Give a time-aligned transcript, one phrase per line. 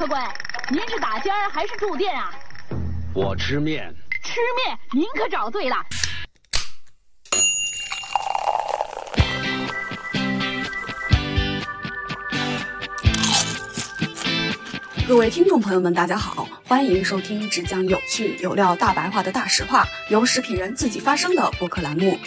[0.00, 0.26] 客官，
[0.70, 2.32] 您是打尖儿还是住店啊？
[3.12, 3.94] 我吃面。
[4.22, 5.76] 吃面，您可找对了。
[15.06, 22.18] 各位听众朋友们，大家好，欢迎收听只讲有趣有料大白话的大实话，由食品人自己发声的播客栏目。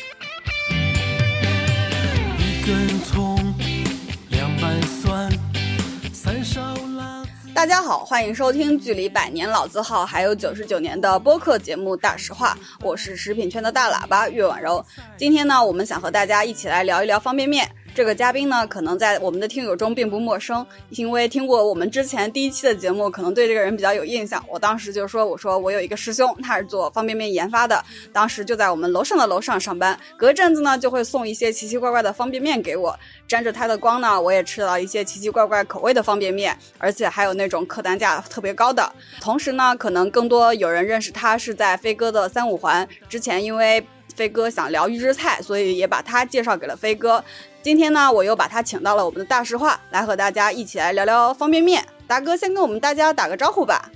[7.64, 14.86] 大家好，欢迎收听距离百年老字号还有九十九年的播客节目《大实话》，我是食品圈的大喇叭岳婉柔。
[15.16, 17.66] 今天呢，我们想和大家一起来聊一聊方便面。
[17.96, 24.44] 这个嘉宾呢，可能在我们的听友中并不陌生，因为听过我们之前第一期的节目，可能对这个人比较有印象。
[24.50, 38.92] 我当时就说，我说我有一个师兄，他是做方便面研发的，当时就在我们楼上的楼上上班，隔阵子呢就会送一些奇奇怪怪的方便面给我，沾着他的光呢，我也吃到一些奇奇怪怪口味的方便面，而且还有那种客单价特别高的。
[39.22, 47.24] 同时呢，可能更多有人认识他是在飞哥的三五环之前，因为飞哥想聊预制菜，所以也把他介绍给了飞哥。
[47.62, 51.84] 今天呢，我又把他请到了我们的大实话，来和大家一起来聊聊方便面。
[52.08, 53.90] 达哥先跟我们大家打个招呼吧。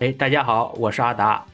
[0.00, 1.44] 哎，大家好，我是阿达。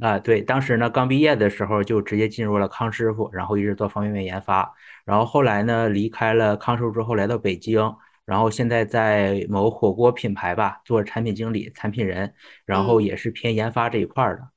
[0.00, 4.72] 啊，对，当时呢刚毕业的时候就直接进入了康师傅，然后一直做方便面研发。
[5.04, 7.92] 然后后来呢离开了康师傅之后来到北京，
[8.24, 12.32] 然后现在在某火锅品牌吧做产品经理、产品人，
[12.64, 14.38] 然后也是偏研发这一块的。
[14.38, 14.48] 嗯，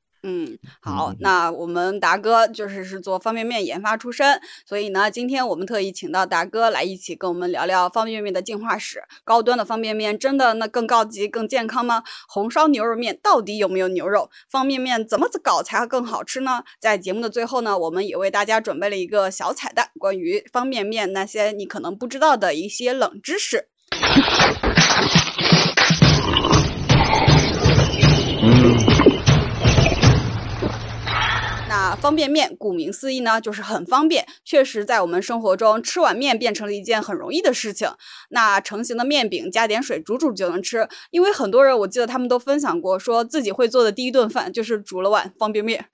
[0.81, 9.01] 好，那我们达哥就是是做方便面研发出身，所以呢，今天我们特意请到达哥来一起跟我们聊聊方便面的进化史。
[9.23, 12.03] 高端的方便面真的那更高级、更健康吗？
[12.27, 14.29] 红烧牛肉面到底有没有牛肉？
[14.49, 16.63] 方便面怎么搞才会更好吃呢？
[16.79, 23.69] 在节目的最后呢，我们也为大家准备了一个小彩蛋，关于方便面那些你可能不知道的一些冷知识。
[31.81, 37.89] 那方便面顾名思义呢，就是很方便，确实在我们生活中吃碗面变成了一件很容易的事情。
[38.29, 45.85] 那成型的面饼加点水煮煮就能吃，因为很多人我记得他们都分享过，说自己会做的第一顿饭就是煮了碗方便面。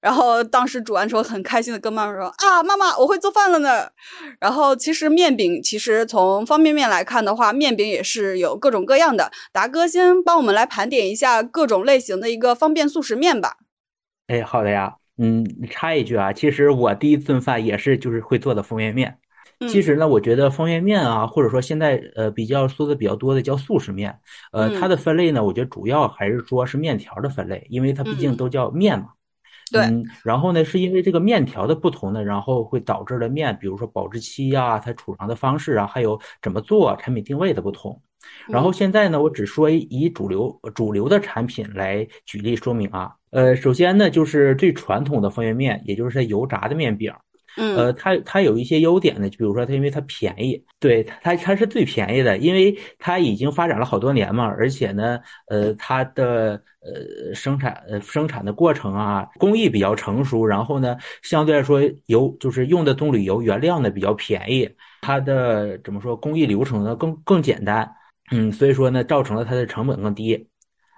[0.00, 3.88] 然后当时煮完之后很开心的跟妈妈说啊，妈妈我会做饭了呢。
[4.38, 9.32] 然后其实面饼其实从方便面来看的话，面饼也是有各种各样的。
[9.52, 13.56] 达哥先帮我们来盘点一下各种类型的一个方便速食面吧。
[14.28, 14.94] 哎，好的呀。
[15.18, 19.16] 嗯，插一句啊，其实我第一顿饭也是就是会做的方便面。
[19.68, 24.18] 其实呢，我觉得方便面啊，或者说现在呃比较说的比较多的叫速食面，
[24.52, 29.10] 呃，它的分类呢，我觉得主要还是说是面条的分类，因为它毕竟都叫面嘛。
[29.70, 29.82] 对。
[29.82, 38.02] 嗯，然后呢，是因为这个面条的不同呢，然后会导致了面，比如说保质期呀，它储藏的方式啊，还有怎么做，产品定位的不同。
[38.48, 43.14] 然后现在呢，我只说以主流主流的产品来举例说明啊。
[43.34, 47.12] 呃，首先呢，就是最传统的方便面，也就是它油炸的面饼。
[47.56, 55.18] 嗯，呃，它它有一些优点呢，就比如说它因为它便宜，对它它是最便宜的，因为它已经发展了好多年嘛，而且呢，
[55.48, 64.68] 呃，它的呃生产呃生产的过程啊，工艺比较成熟，然后呢，相对来说油就是用的棕榈油原料呢比较便宜，
[65.00, 67.88] 它的怎么说工艺流程呢更更简单，
[68.30, 70.48] 嗯，所以说呢，造成了它的成本更低。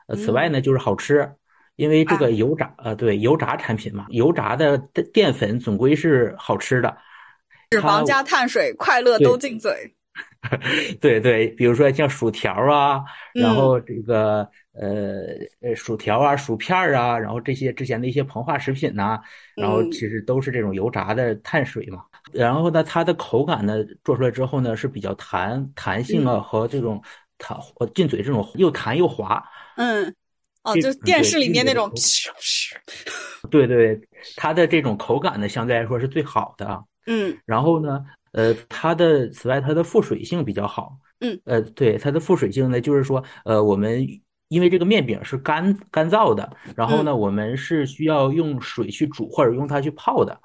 [0.07, 1.31] 呃，此外呢，就是好吃。
[1.77, 4.77] 因为这个油炸，呃，对，油炸产品嘛，油炸的
[5.13, 6.97] 淀粉总归是好吃的，
[7.71, 9.95] 脂肪加碳水，快乐都进嘴。
[11.01, 13.03] 对对，比如说像薯条啊，
[13.35, 15.27] 然后这个呃
[15.61, 19.21] 呃薯条啊、薯片啊，然后这些之前的一些膨化食品呐，
[19.55, 22.03] 然后其实都是这种油炸的碳水嘛。
[22.33, 27.03] 然后呢，它的口感呢做出来之后呢是比较弹弹性啊和这种
[27.37, 27.59] 弹
[27.95, 29.43] 进嘴这种又弹又滑。
[29.77, 30.15] 嗯。
[30.67, 31.89] 哦，就电视里面那种，
[33.49, 34.01] 对对，
[34.35, 36.85] 它的这种口感呢，相对来说是最好的。
[37.07, 40.99] 嗯，然后呢，呃，它的此外，它的附水性比较好。
[41.21, 44.05] 嗯，呃，对，它的附水性呢，就是说，呃，我们
[44.49, 50.37] 因为这个面饼是干干燥的，然后呢，我们是需要用水去煮或者用它去泡的，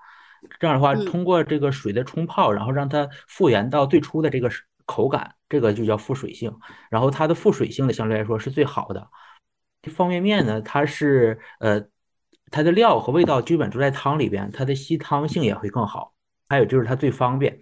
[0.59, 4.47] 这样的话，通过这个水的冲泡，然后让它复原到最初的这个
[4.85, 6.55] 口感，这个就叫附水性。
[6.91, 9.07] 然后它的附水性呢，相对来说是最好的。
[9.89, 11.83] 方便面呢，它是呃，
[12.51, 16.13] 它的料和味道基本都在汤里边，它的吸汤性也会更好。
[16.47, 17.59] 还有就是它最方便，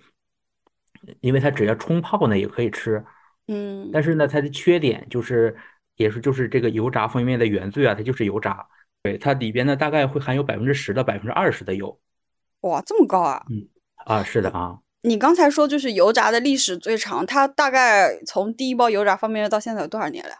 [1.22, 3.04] 因为它只要冲泡呢也可以吃。
[3.48, 3.90] 嗯。
[3.94, 5.56] 但是呢，它的缺点就是，
[5.96, 8.68] 也是就是这个油炸方便面的原罪啊，它就是油炸。
[9.02, 12.00] 对，它里边呢大概会含有百分之十到百分之二十的油。
[12.62, 13.46] 哇，这么高啊！
[13.50, 13.68] 嗯，
[14.06, 14.80] 啊，是的啊。
[15.04, 20.32] 你刚才说就是油炸的历史最长，它大概从第一包油炸方便面到现在有多少年了？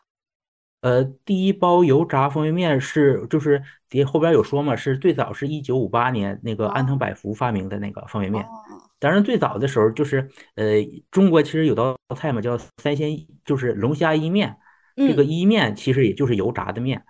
[0.82, 8.44] 呃，第一包油炸方便面是就是底后边有说嘛，是最早是一九五八年那个安藤百福发明的那个方便面。
[8.44, 8.50] 哦，
[9.00, 10.76] 当然最早的时候就是呃，
[11.12, 14.56] 中国其实有道菜嘛，叫三鲜，就是龙虾伊面。
[14.96, 17.02] 这个嗯，意面其实也就是油炸的面，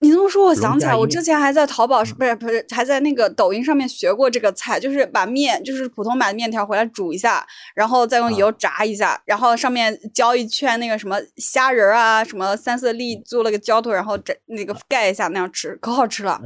[0.00, 1.06] 你这么说，我想起来，我。
[1.06, 16.38] 之前还在淘宝，嗯不是不是，还在那个抖音上面学过这个菜，就是把面，就是普通买的面条回来煮一下，然后再用油啊炸一下，然后上面浇一圈那个什么虾仁儿啊，什么三色粒做了个浇头，然后这那个盖一下，那样吃，可好吃了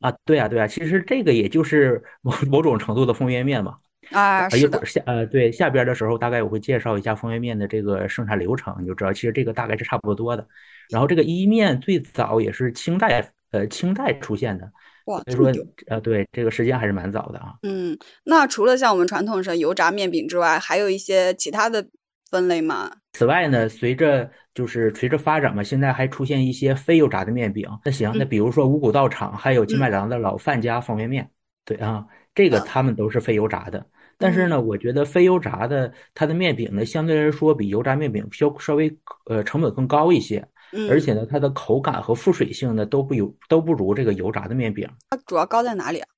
[0.00, 3.76] 啊，对啊，对啊，其实这个也就是某某种程度的方便面嘛。
[4.12, 4.48] 啊！
[4.48, 10.46] 是的，下呃，对，下边儿的时候大概我会介绍一下方便面的这个生产流程，你就知道其实这个大概是差不多的。
[10.90, 14.70] 然后这个一面最早也是清代呃清代出现的，
[15.06, 15.64] 哇，所以说。
[15.88, 17.54] 呃对这个时间还是蛮早的啊。
[17.62, 21.86] 嗯，那除了像我们传统上油炸面饼之外，还有一些其他的
[22.30, 22.90] 分类吗？
[23.12, 27.68] 此外呢，随着就是随着发展嘛，现在还出现一些非油炸的面饼。
[27.84, 31.30] 那行，那嗯比如说五谷道场，还有金嗯麦郎的老范家方便面，
[31.64, 32.04] 对啊，
[32.34, 33.86] 这个呃他们都是非油炸的。
[34.18, 38.94] 但是嗯呢，我觉得非油炸的它的面饼呢，相对来说比油炸面饼稍稍微
[39.26, 40.46] 呃成本更高一些，
[40.88, 44.88] 而嗯，且呢，它的口感和附水性呢都不有都不如这个油炸的面饼。
[45.10, 46.08] 它主要高在哪里啊？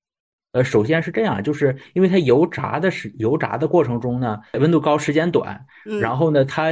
[0.52, 6.70] 呃，首先是这样，就是因为它油炸的时油炸的过程中呢，温度高，时间短，嗯然后呢，它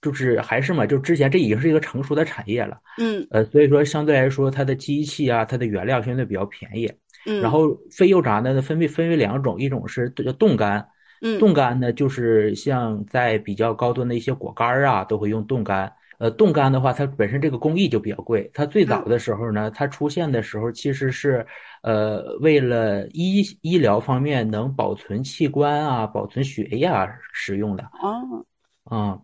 [0.00, 6.90] 就是还是嘛，就之前这已经是一个成熟的产业了，嗯呃，所以说相对来说，它的机器啊，它的原料相对比较便宜。
[7.26, 10.86] 嗯，然后非油炸呢，分别分为两种，一种是叫冻干，
[11.22, 15.92] 嗯冻干呢就是像在比较高端的一些果干儿啊，都会用冻干。
[16.18, 18.50] 呃，冻干的话，它本身这个工艺就比较贵。
[18.54, 21.46] 它最早嗯的时候呢，它出现的时候其实是，
[21.82, 27.84] 呃，为了医医疗方面能保存器官啊、保存血液啊使用的。
[28.00, 28.44] 哦，
[28.84, 29.18] 啊，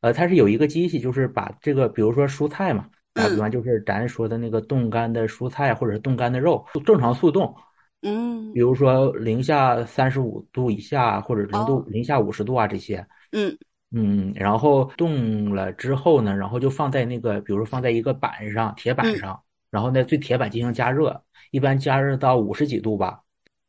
[0.00, 7.54] 呃，它是有一个机器，就是把这个，比如说蔬菜嘛，打比嗯方就是咱说的那个冻干的蔬菜或者是冻干的肉，正常速冻，
[8.02, 8.52] 嗯。
[8.52, 11.84] 比如说零下三十五度以下或者零度哦。
[11.88, 13.56] 零下五十度啊这些，嗯
[13.90, 19.16] 嗯，然后冻了之后呢，然后就放在那个，比如说放在一个板上，铁板嗯。
[19.16, 23.20] 上，然后呢对铁板进行加热，一般加热到五十几度吧，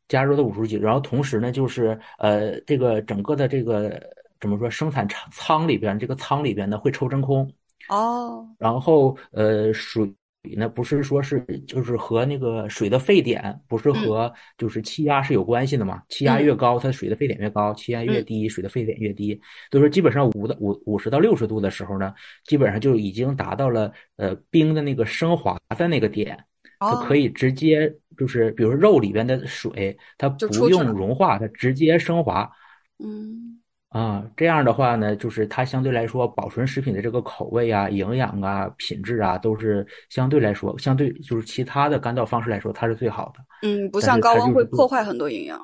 [0.08, 3.98] 加热到五十几度，然后同时呢就是呃这个整个的这个
[4.40, 7.50] 怎么说生产仓仓里边这个仓里边呢会抽真空，
[7.88, 8.46] 哦。
[8.58, 10.12] 然后呃水
[10.56, 16.02] 呢不是说是就是和那个水的沸点不是嗯和就是气压是有关系的嘛？
[16.08, 19.38] 气压越嗯高，它水的沸点越高；气压越嗯低，水的沸点越低。
[19.70, 22.14] 所以说基本上五到五五十到六十度的时候呢，
[22.44, 26.42] 基本上就已经达到了呃冰的那个升华的那个点，
[26.78, 32.50] 它可哦，以直接就是比如说肉里边的水，它不用融化，它直接升华。
[32.98, 33.59] 嗯
[33.90, 43.68] 啊，这样的话呢，就是它相对来说保存食品的这个口味啊、营养啊、品质啊，都是相对来说，相对就是其他的干燥方式来说，它是最好的。
[43.68, 45.60] 嗯，不像高温会破坏很多营养。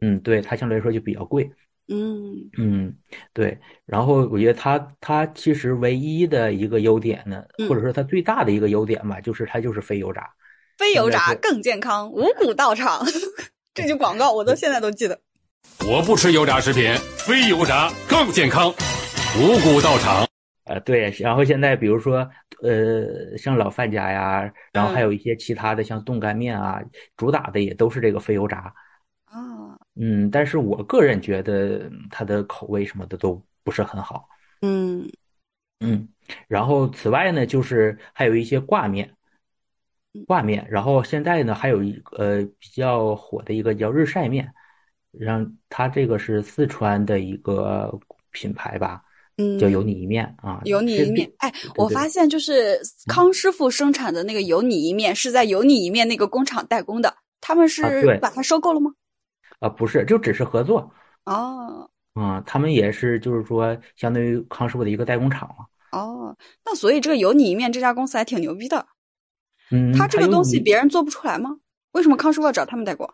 [0.00, 1.48] 嗯，对，它相对来说就比较贵。
[1.86, 2.92] 嗯嗯，
[3.32, 3.56] 对。
[3.86, 10.28] 然后我觉得它它其实唯一的一个优点呢，或者嗯，说它最大的一个优点吧，就是它就是非油炸。
[10.76, 13.06] 非油炸更健康，五谷道场，
[13.72, 15.20] 这句广告我都现在都记得。
[15.86, 18.70] 我不吃油炸食品，非油炸更健康。
[19.40, 20.26] 五谷道场。
[20.64, 22.28] 呃，对，然后现在比如说，
[22.62, 26.82] 呃，像老范家呀，然后还嗯有一些其他的，像冻干面啊，
[27.16, 28.74] 主打的也都是这个非油炸。
[29.24, 34.28] 啊，嗯，但是我个人觉得它的口味什么的都不是很好。
[34.60, 35.08] 嗯
[35.80, 36.06] 嗯，
[36.48, 39.10] 然后此外呢，就是还有一些挂面，
[40.12, 44.52] 嗯挂面，然后现在呢还有一个呃比较火的一个叫日晒面，
[45.12, 47.92] 让它这个是四川的一个
[48.30, 49.02] 品牌吧，
[49.36, 58.92] 嗯叫有嗯，你一面啊，有你一面，哎，我发现就是康师傅生产的那个有你一面是在有你一面那个工厂代工的，他们啊是把它收购了吗？
[59.60, 60.90] 啊不是，就只是合作
[61.24, 65.66] 哦啊，他们也是就是说相当于康师傅的一个代工厂嘛。
[65.90, 68.86] 哦，那所以这个有你一面这家公司还挺牛逼的，
[69.70, 71.56] 嗯，他这个东西别人做不出来吗？
[71.92, 73.08] 为什么康师傅要找他们代工？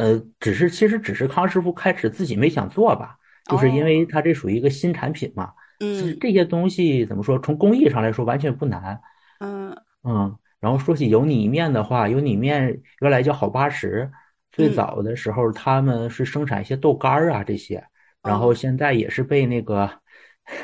[0.00, 3.16] 呃，只是其实只是康师傅开始自己没想做吧，
[3.50, 5.52] 就是因为哦，它这属于一个新产品嘛。
[5.78, 8.98] 其实嗯这些东西怎么说，从工艺上来说完全不难。
[9.40, 14.10] 嗯嗯，然后说起油泥面的话，油泥面原来叫好八十，
[14.52, 17.82] 最嗯早的时候他们是生产一些豆干儿啊这些，
[18.22, 19.90] 然后哦现在也是被那个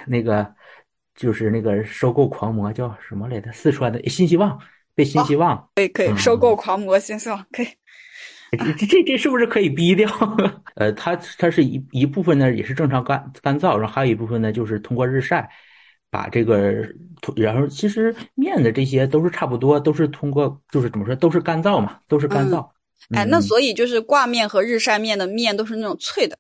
[0.07, 0.55] 那个
[1.15, 3.51] 就是那个收购狂魔叫什么来着？
[3.53, 4.59] 四川的新希望
[4.95, 6.57] 被新哦，希望，可以可以，嗯收购嗯。
[6.57, 7.67] 狂魔新希望可以。
[8.53, 10.09] 这这这这是不是可以逼掉？
[10.77, 15.49] 呃，它它是一一部分呢，也是正常干干燥，然后还有一部分呢，就是通过日晒，
[16.11, 16.73] 把这个，
[17.37, 22.69] 然后其实面的这些都是差不多，都是通过就是怎么说，都是干燥嘛，都是干燥。
[23.15, 26.39] 哎，那嗯所以就是挂面和日晒面的面都是那种脆的。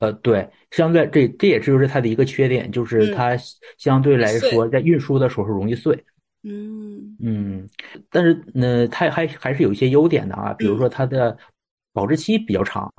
[0.00, 3.36] 呃，对，相对这这也就是它的一个缺点，就是嗯它
[3.78, 5.94] 相对来说在运输的时候容易碎。
[5.94, 6.04] 嗯
[6.48, 7.68] 嗯嗯，
[8.08, 11.36] 但是呢，它还还是有一些优点的啊，比如说它的
[11.92, 12.92] 保质期比较长。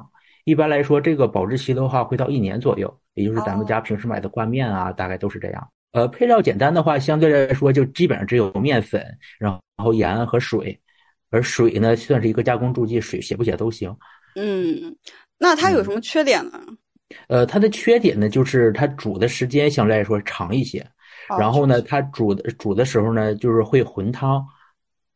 [0.44, 5.70] 一般来说，这个保质期的话会到一年左右，也就是咱们家平时买的挂面啊，大概都是这样。
[5.94, 9.04] 呃，配料简单的话，相对来说就基本上只有面粉，
[9.40, 10.78] 然后盐和水，
[11.32, 13.94] 而水呢算是一个加工助剂，水写不写都行。
[14.36, 14.96] 嗯，
[15.38, 16.62] 那它有嗯什么缺点呢？
[17.28, 20.88] 呃，它的缺点呢，就是它煮的时间相对来说长一些，哦
[21.40, 24.46] 然后呢，它煮的煮的时候呢，就是会混汤。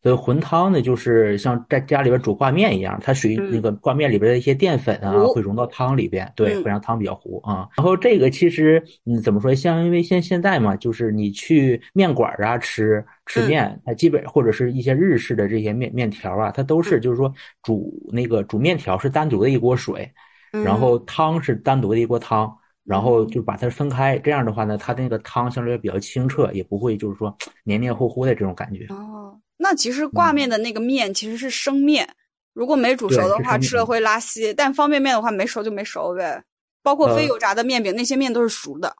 [0.03, 7.69] 所以混汤呢，就是像在家里边煮挂面一样，它属于嗯那个挂面里边的一些淀粉啊，糊会融到汤里边，对，嗯会让汤比较糊啊。
[7.77, 9.53] 然后这个其实，嗯，怎么说？
[9.53, 20.11] 像因为现现在嘛，就是你去面馆儿啊吃吃嗯面，它基本或者是一些日式的这些面面条啊，它都是嗯就是说煮那个煮面条是单独的一锅水，
[20.51, 22.51] 然嗯后汤是单独的一锅汤，
[22.85, 24.17] 然后就把它分开。
[24.19, 28.85] 这样的话呢，它那个汤相对比较清澈，也不会就是说 黏黏糊糊的这种感觉。
[28.89, 32.07] 哦，那其实挂面的那个面其实是生面，
[32.53, 34.53] 如果没煮熟的话，吃了会拉稀。
[34.53, 36.43] 但方便面的话，没熟就没熟呗。
[36.83, 38.95] 包括非呃油炸的面饼，那些面都是熟的。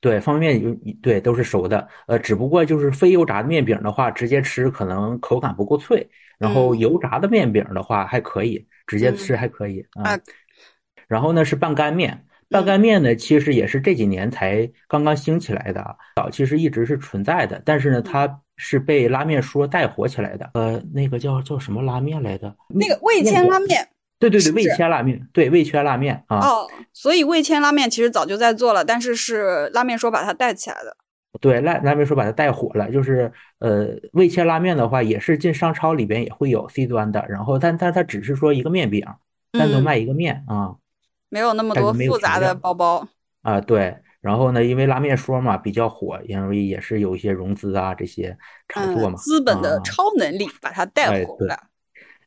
[0.00, 10.20] 对，方便面有对都是熟的，呃，只不过就是非油炸的面饼的话，直接吃可能口感不够脆，然后嗯油炸的面饼的话还可以，直接吃嗯还可以啊啊。
[11.06, 20.50] 然后呢是半干面，半嗯干面呢其实也是这几年才刚刚兴起来的啊，早其实一直是存在的，但是嗯呢它是被拉面说带火起来的。
[20.54, 22.54] 呃，那个叫叫什么拉面来的？
[22.68, 23.88] 那个味千拉面
[24.20, 26.38] 对对对，味千拉面，对味千拉面啊。
[26.38, 30.96] 哦，所以味千拉面其实早就在做了，但是是拉面说把它带起来的。
[31.40, 39.04] 对，拉拉面说把它带火了，就是呃，味千拉面的话，也是进商超里边也会有 C 端的，然后但但它只是说一个面饼，
[39.50, 40.76] 单独嗯卖一个面啊
[41.32, 43.08] 没有那么多复杂的包包。
[43.40, 48.36] 啊对，然后呢，因为拉面说嘛比较火，因为也是有一些融资啊这些
[48.68, 51.58] 炒作嗯，嘛，资本的啊超能力把它带火了。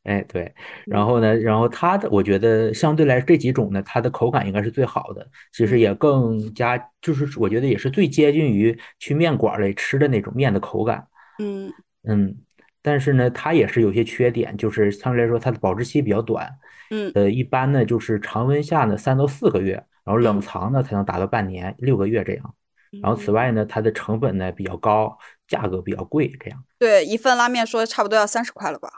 [0.04, 0.54] 哎，对，
[0.86, 11.08] 然后呢，然后它的，我觉得相对来这几种呢，它的口感应该是最好的，其实也更加，就是我觉得也是最接近于去面馆儿里吃的那种面的口感。
[11.40, 11.72] 嗯
[12.08, 12.36] 嗯，
[12.82, 16.48] 但是呢，它也是有些缺点，就是相对来说它的保质期比较短，
[16.90, 19.74] 嗯呃，一般呢就是常温下呢三到四个月，
[20.04, 22.56] 然后冷嗯藏呢才能达到半年六个月这样。
[23.02, 26.64] 然后此外呢，它的成本呢比较高，价格比较贵，这样。
[26.80, 28.90] 对，一份拉面说差不多要三十块了吧？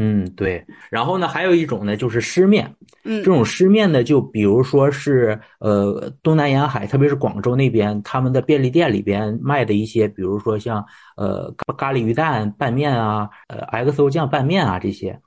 [0.00, 0.64] 嗯，对。
[0.90, 10.84] 然后呢，还有一种呢就是湿面，嗯这种湿面呢，就比如说是呃东南沿海，特别是广州那边，他们的便利店里边卖的一些，比如说像
[11.16, 15.20] 呃咖咖喱鱼蛋拌面啊，呃 XO 酱拌面啊这些，哦，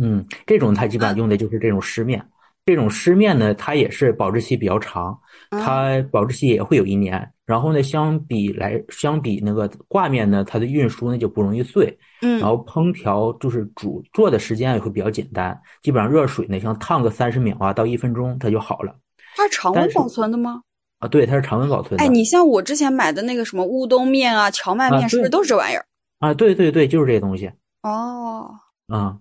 [0.00, 2.24] 嗯，这种它基本上用的就是这种湿面。
[2.64, 5.16] 这种湿面呢，它也是保质期比较长，
[5.50, 7.30] 嗯它保质期也会有一年。
[7.44, 18.92] 然后呢，相比来相比那个挂面呢，它的运输呢就不容易碎，嗯然后烹调就是煮做的时间也会比较简单，基本上热水呢，像烫个三十秒啊到一分钟它就好了
[19.36, 20.60] 它是常温保存的吗？
[20.98, 21.06] 啊。
[21.06, 22.04] 对，它是常温保存的。
[22.04, 25.86] 哎，你像我之前买的那个什么乌冬面啊、荞麦啊面，是不是都是这玩意儿？
[26.18, 27.48] 啊，对对对，就是这些东西
[27.84, 28.50] 哦，
[28.88, 29.16] 啊。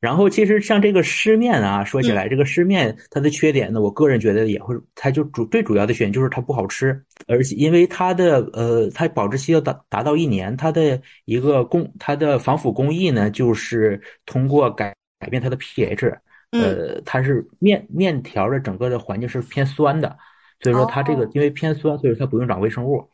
[0.00, 2.14] 然后其实像这个湿面啊，说起嗯。
[2.14, 16.16] 来这个湿面它的缺点呢，我个人觉得也会，它就主最主要的缺点就是它不好吃，而且因为它的呃，它保质期要达达到一年，它的一个工它的防腐工艺呢，就是通过改改变它的 pH，
[16.52, 16.62] 嗯。
[16.62, 20.16] 呃，它是面面条的整个的环境是偏酸的，
[20.60, 21.30] 所以说它这个哦。
[21.34, 23.04] 因为偏酸，所以说它不用长微生物。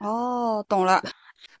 [0.00, 1.00] 哦，懂了。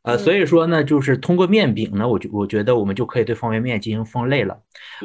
[0.04, 4.54] 呃，嗯所以说呢，就是通过面饼呢，我就我觉得我们就可以对方便面进行分类了。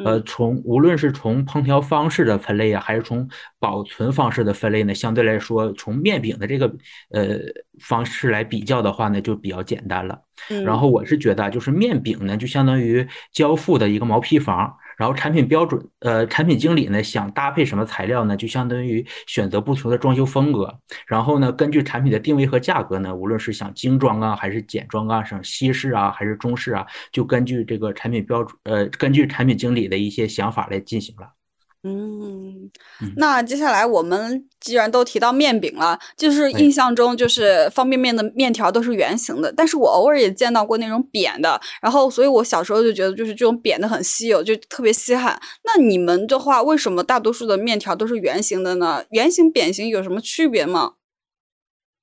[0.06, 3.28] 呃，嗯从无论是从烹调方式的分类啊，还是从
[3.60, 6.68] 保存方式的分类呢，相对来说，从面饼的这个
[7.12, 7.40] 呃
[7.80, 10.20] 方式来比较的话呢，就比较简单了。
[10.50, 20.78] 嗯，然后我是觉得啊，就是面饼呢，就相当于交付的一个毛坯房，然后产品标准，呃，产品经理呢想搭配什么材料呢，就相当于选择不同的装修风格，
[21.08, 31.39] 然后呢，根据产品的定位和价格呢，无论是想精装啊，还是简装啊，想西式啊，还是中式啊，就根据这个产品标准，呃，根据产品经理的一些想法来进行了。
[31.84, 32.70] 嗯
[33.02, 45.40] 嗯，那接下来我们既然都提到面饼了，就是哎印象中就是方便面的面条都是圆形的，但是我偶尔也见到过那种扁的，然后所以我小时候就觉得就是这种扁的很稀有，就特别稀罕。
[45.64, 49.06] 那你们的话，为什么大多数的面条都是圆形的呢？
[49.12, 50.96] 圆形、扁形有什么区别吗？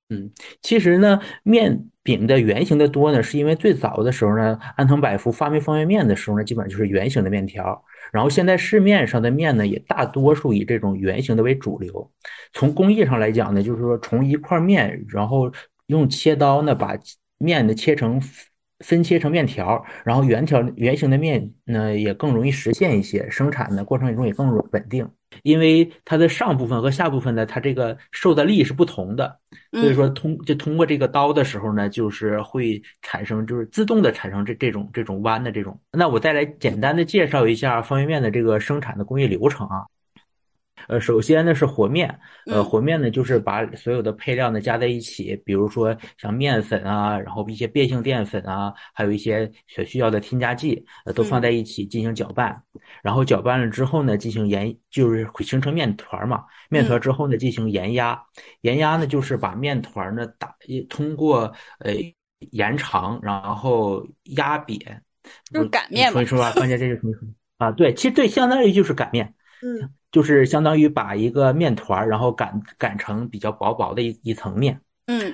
[0.09, 0.31] 嗯，
[0.63, 7.83] 其实呢，面饼的圆形的多呢，是因为最早的时候呢，安藤百福发明方便面的时候呢，基本上就是圆形的面条。
[8.11, 12.11] 然后现在市面上的面呢，也大多数以这种圆形的为主流。
[12.53, 15.51] 从工艺上来讲呢，就是说从一块面，然后
[15.87, 16.97] 用切刀呢把
[17.37, 18.21] 面呢切成
[18.79, 25.07] 分切成面条，然后圆条圆形的面呢也更容易实现一些，生产的过程中也更稳定。
[25.43, 29.37] 因为它的上部分和下部分呢，它这个受的力是不同的，
[29.73, 35.77] 所以说通就通过这个刀的时候呢，就是会产生就是自动的产生这这种这种弯的这种。
[35.91, 39.85] 那我再来简单的介绍一下方便面的这个生产的工艺流程啊。
[40.87, 42.07] 呃，首先呢是和面，
[42.45, 52.61] 呃，和面呢就是把所有的配料呢加在一起，比如说像面粉啊，然后一些变性淀粉啊，还有一些所需要的添加剂，呃，都放在一起进行搅拌，
[53.01, 58.21] 然后搅拌了之后呢，进行研，就是会形成面团嘛，面团之后呢进行研压，
[58.61, 60.55] 研压呢就是把面团呢打，
[60.89, 61.93] 通过呃
[62.51, 64.79] 延长，然后压扁，
[65.51, 66.13] 就是擀面嘛。
[66.13, 67.33] 所以说啊，关键这就是什么？
[67.57, 69.33] 啊，对，其实对，相当于就是擀面。
[69.61, 69.89] 嗯。
[70.17, 74.81] 就是相当于把一个面团然后擀擀成比较薄薄的一一层面。
[75.05, 75.31] 嗯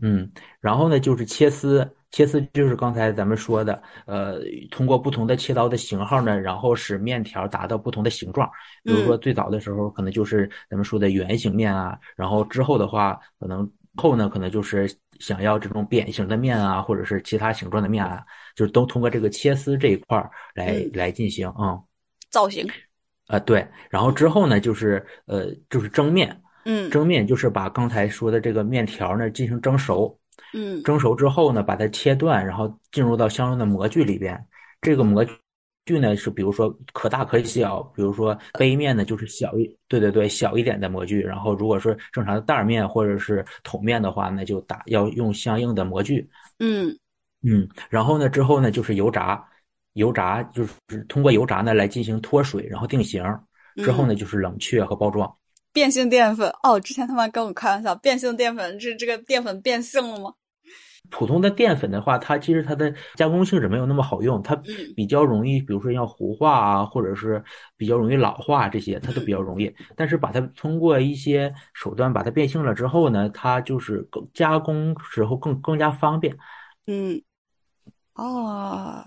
[0.00, 8.50] 嗯，然后呢，就是切丝，切丝就是刚才咱们说的，呃，通过不同的切刀的型号呢，然后使面条达到不同的形状。
[8.82, 18.24] 比如说最早的时候，可能就是咱们说的圆形面啊，然后之后的话，可能后呢，可能就是想要这种扁形的面啊，或者是其他形状的面啊，
[18.56, 21.78] 就是都通过这个切丝这一块来来进行啊
[22.30, 22.66] 造型。
[23.28, 30.18] 啊，对，然后之后呢，就是呃，就是蒸面，嗯，蒸面就是把刚才说的这个面条呢进行蒸熟，
[30.54, 34.42] 嗯，蒸熟之后呢，把它切断，然后进入到相应的模具里边。
[34.80, 35.22] 这个模
[35.84, 41.20] 具呢是比如说可大可小，比如说杯面呢就是小一，对对对，小一点的模具。
[41.20, 46.26] 然后如果说正常的袋面或者是桶面的话，那就打要用相应的模具，
[46.60, 46.98] 嗯
[47.42, 49.44] 嗯，然后呢之后呢就是油炸。
[49.98, 53.22] 油炸就是通过油炸呢来进行脱水，然后定型，
[53.76, 55.30] 之后呢就是冷却和包装。
[55.72, 60.32] 变性淀粉哦，之前他们跟我开玩笑，变性淀粉是这个淀粉变性了吗？
[61.10, 64.54] 普通的淀粉的话，它其实它的加工性质没有那么好用，它
[64.94, 67.42] 比较容易，比如说要糊化啊，或者是
[67.76, 69.74] 比较容易老化这些，它都比较容易。
[69.96, 76.36] 但是把它通过一些手段把它变性了之后呢，它就是更加工时候更更加方便。
[76.86, 77.22] 嗯，
[78.14, 79.04] 哦。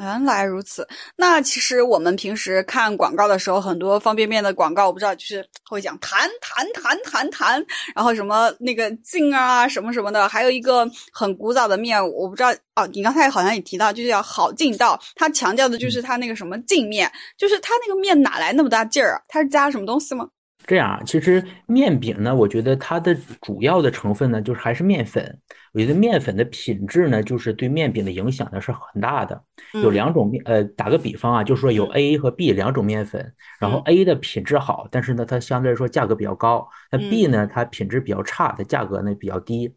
[0.00, 7.62] 原来如此，那其实我们平时看广告的时候，很多方便面的广告，我不知道就是会讲弹弹弹弹弹，
[7.94, 19.20] 然后什么那个劲啊什么什么的，还有一个很古早的面，我不知道哦，你刚才好像也提到，就是叫好劲道，它强调的就是它那个什么劲面，就是它那个面哪来那么大劲儿啊？
[19.28, 20.26] 它是加了什么东西吗？
[20.66, 25.38] 这样，其实面饼呢，我觉得它的主要的成分呢，就是还是面粉。
[25.72, 29.40] 我觉得面粉的品质呢，就是对面饼的影响呢是很大的。
[29.74, 39.72] 有两种面，呃，打个比方啊，就是说有 A 和 B 两种面粉，然后 A 的品质好，但是呢，它相对来说价格比较高；那 B 呢，它品质比较差，它价格呢比较低。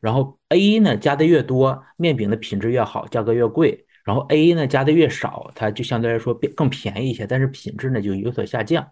[0.00, 3.86] 然后 A 呢加的越多，面饼的品质越好，价格越贵。
[4.08, 8.90] 然后 A 呢加的越少，它就相对来说变更便宜一些，但是品质呢就有所下降。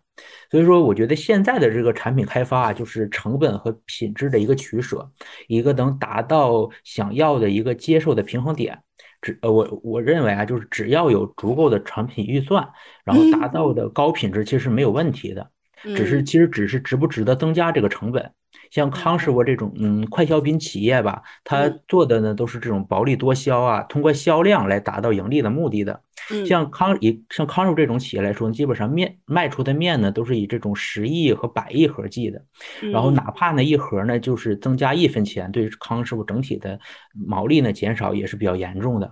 [0.50, 5.11] 所以说，我觉得现在的这个产品开发啊，就是成本和品质的一个取舍，
[5.48, 8.79] 一个能达到想要的一个接受的平衡点。
[9.22, 12.68] 只呃，我我认为啊，就是只要有足够的产品预算，
[13.02, 15.50] 然后达到的高品质，其实没有问题的。
[15.94, 18.31] 只是其实只是值不值得增加这个成本。
[18.70, 26.01] 像康师傅这种嗯快消品企业吧，它做的呢都是这种薄利多销啊，通过销量来达到盈利的目的的。
[26.44, 32.42] 像康以像康师傅这种企业来说，基本上面卖出的面呢都是以这种十亿和百亿盒计的，
[32.90, 36.81] 然后哪怕呢一盒呢就是增加一分钱，对康师傅整体的
[37.14, 39.09] 毛利呢减少也是比较严重的。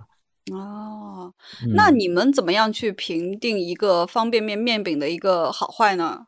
[0.51, 1.31] 哦，
[1.73, 6.25] 那你们怎么样去评定一个方便面面饼的一个好坏呢？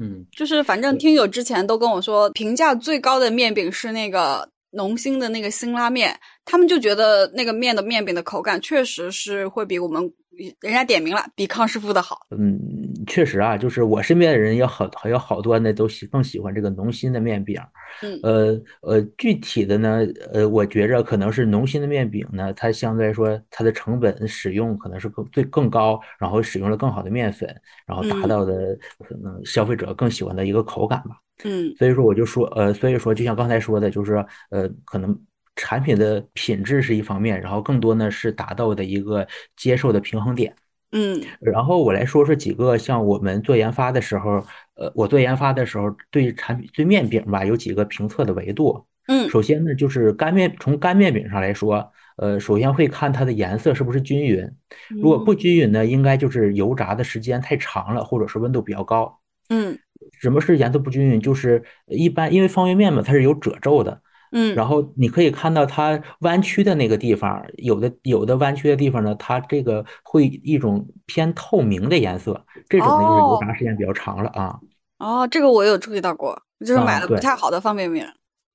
[0.00, 10.12] 嗯，就是反正听友之前都跟我说，评价最高的面饼是那个农心的那个辛拉面，他们就觉得那个面的面饼的口感确实是会比我们。
[10.60, 12.18] 人家点名了，比康师傅的好。
[12.30, 12.58] 嗯，
[13.06, 17.60] 确实啊，就是我身边的人有好还有好多呢，都喜更喜欢这个农心的面饼。
[18.02, 27.48] 嗯，呃呃，具体的呢，呃，我觉着可能是农心的面饼呢，它相对来说它的成本使用可能是更最更高，然后使用了更好的面粉，
[27.86, 31.16] 然后达到的可能消费者更喜欢的一个口感吧。
[31.44, 34.14] 嗯，所以说我就说，呃，所以说就像刚才说的，就是
[34.50, 35.16] 呃，可能。
[35.56, 40.54] 产品的品质是一方面，然后更多呢是达到的一个接受的平衡点。
[40.92, 48.86] 嗯，然后我来说说几个像我们做研发的时候，呃，我做研发的时候对产品对面饼吧有几个评测的维度。
[49.06, 54.48] 嗯首先呢，就是干面，从干面饼上来说，呃，首先会看它的颜色是不是均匀。
[54.88, 59.20] 如果不均匀呢，应该就是油炸的时间太长了，或者是温度比较高。
[59.50, 59.78] 嗯
[60.20, 61.20] 什么是颜色不均匀？
[61.20, 64.00] 就是一般因为方便面嘛，它是有褶皱的，
[64.36, 74.58] 嗯，然后你可以看到它弯曲的那个地方，有的有的弯曲的地方呢，它这个会一种偏透明的颜色，这种呢就是油炸时间比较长了啊。
[74.98, 78.12] 哦，这个我有注意到过，就是啊买了不太好的方便面。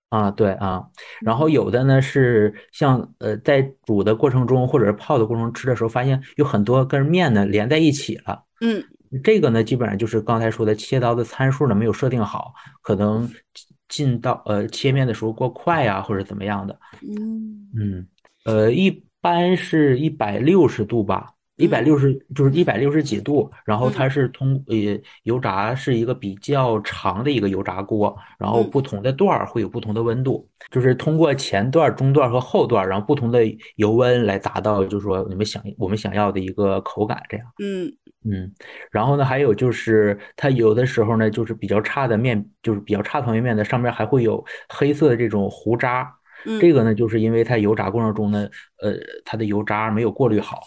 [0.10, 0.84] 啊，对啊，
[1.22, 8.44] 然后有的呢是像呃，在煮的过程中或者是泡的过程中吃的时候，发现有很多根面呢连在一起了。
[8.60, 8.84] 嗯
[9.24, 13.30] 这个呢，基本上就是刚才说的切刀的参数呢没有设定好，可能
[13.90, 16.80] 进到呃切面的时候过快呀、或者怎么样的。
[17.02, 18.08] 嗯嗯，
[18.46, 24.76] 呃，一般是一百六十度吧，一百六十就是一百六十几度，然后它是通呃
[25.24, 33.42] 油炸是一个比较长的一个油炸锅，然后嗯不同的段儿会有不同的温度，就是通过前段、中段和后段，然后不同的
[33.76, 37.46] 油温来达到，就是说你们想我们想要的一个口感这样。
[37.60, 37.92] 嗯
[38.26, 38.54] 嗯，
[38.92, 46.14] 然后呢，还有就是它有的时候呢，就是比较差的面，就是比较差的方便面的，上面还会有黑色的这种糊渣。
[46.46, 48.50] 嗯，这个呢，就是因为它油炸过程中呢，
[48.82, 50.60] 呃，它的油渣没有过滤好，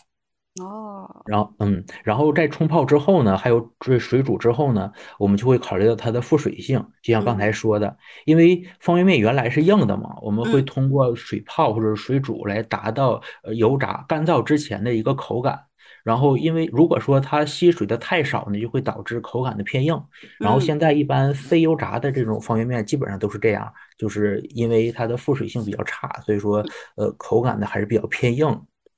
[0.63, 15.59] 哦，然后嗯，然后在冲泡之后呢，还有水水煮之后呢，我们就会考虑到它的复水性，就像刚才说的，因为方便面原来是硬的嘛，我们会嗯通过水泡或者水煮来达到呃油炸干燥之前的一个口感。
[16.05, 19.95] 然后，因为如果说它吸水的太少呢，就会导致口感的偏硬。
[20.39, 26.65] 然后嗯现在一般非油炸的这种方便面基本上都是这样，就是因为它的附水性比较差，所以说
[26.97, 28.49] 呃口感呢还是比较偏硬。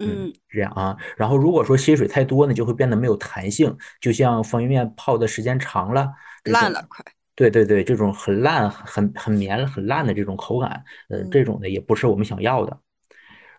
[0.01, 0.97] 嗯这样啊。
[1.17, 6.11] 然后如果说吸水太多呢，就会变得没有弹性，就像方便面泡的时间长了，
[6.45, 7.05] 烂了快。
[7.37, 12.79] 对对对，这种很烂、很很绵、很烂的这种口感，呃，嗯这种的也不是我们想要的。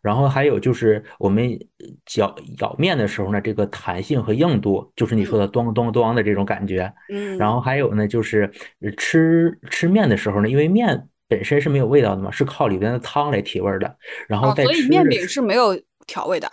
[0.05, 6.93] 然后还有就是我们呃嚼咬面的时候呢，这个弹性和硬度，就是你说的咚咚咚的这种感觉。
[7.11, 8.43] 嗯，然后还有呢，就是
[8.81, 13.97] 呃吃吃面的时候呢，因为面本身是没有味道的嘛，是靠里边的汤来提味儿的。
[14.27, 16.47] 然后所以面饼是没有调味的。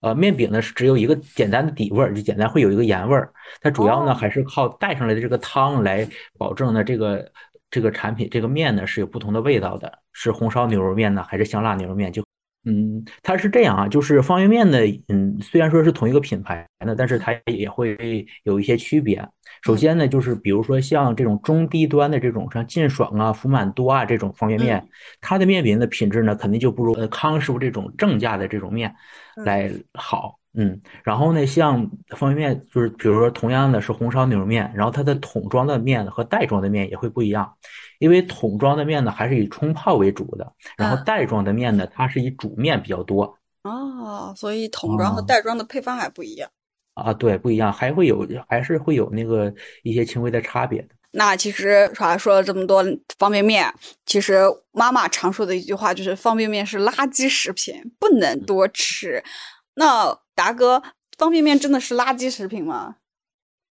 [0.00, 3.30] 呃，面饼呢是只有一个简单的底味儿，就简单会有一个盐味儿。
[3.60, 7.30] 它主要呢哦还是靠带上来的这个汤来保证呢这个
[7.70, 12.10] 这个产品这个面呢是有不同的味道的，是红烧牛肉面呢还是香辣牛肉面？
[12.10, 12.24] 就
[12.68, 19.24] 嗯，它是这样啊，就是方便面呢，嗯，虽然说是同一个品牌的，但是它也会有一些区别。
[19.62, 24.84] 首先呢，就是比如说像这种中低端的这种像劲爽啊、福满多啊这种方便面，
[25.20, 28.92] 它的面饼的品质呢，肯定就不如呃康师傅这种正价的这种面
[29.36, 30.36] 来好。
[30.58, 37.52] 嗯，然后呢，像方便面，就是比如说同样的是红烧牛肉面，然后它的桶装的面和袋装的面也会不一样，
[37.98, 46.48] 因为桶装的面呢还是以冲泡为主的，然后嗯袋装的面呢，它是以煮面比较多哦，所以桶装和哦袋装的配方还不一样。
[46.94, 50.88] 啊，对，不一样，还会有还是会有那个一些轻微的差别的。
[51.10, 52.84] 那其实说说了这么多
[53.18, 53.70] 方便面，
[54.06, 54.40] 其实
[54.72, 59.22] 妈妈常说的一句话就是方便面是垃圾食品，不能多吃。
[59.76, 60.82] 那达哥，
[61.16, 62.96] 方便面真的是垃圾食品吗？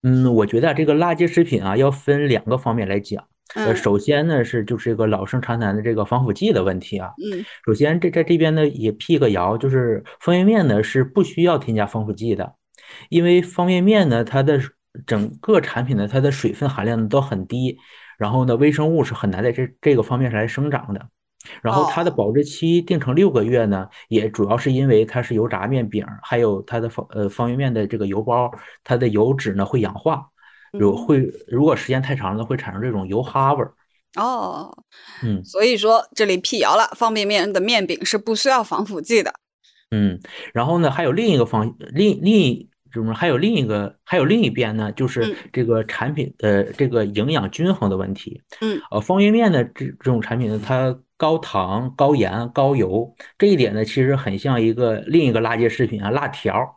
[0.03, 3.23] 嗯，我觉得啊这个垃圾食品啊，要分两个方面来讲。
[3.53, 7.11] 呃，嗯首先呢是就是这个老生常谈的这个防腐剂的问题啊。
[7.21, 12.55] 嗯首先这在这边呢也辟个谣，就是方便面呢是不需要添加防腐剂的，
[13.09, 14.59] 因为方便面呢它的
[15.05, 17.77] 整个产品呢它的水分含量都很低，
[18.17, 21.09] 然后呢微生物是很难在这这个方面上来生长的。
[21.61, 28.51] 然后它的哦保质期定成六个月呢，也主要是因为它是油炸面饼，还有它的方呃方便面的这个油包，
[28.83, 30.23] 它的油脂呢会氧化，
[30.79, 33.73] 有嗯会如果时间太长了会产生这种油哈味儿。
[34.15, 34.69] 哦，
[35.23, 39.33] 嗯所以说这里辟谣了，方便面的面饼是不需要防腐剂的。
[39.91, 40.19] 嗯，
[40.53, 48.41] 然后呢还有另一个方另另一什么还有另一个还有另一边呢，就是嗯这个产品呃这个营养均衡的问题。
[48.59, 56.67] 嗯呃，方便面的这这种产品呢，它高糖、高盐、高油，这一点呢其实很像一个另一个垃圾食品啊，辣条儿。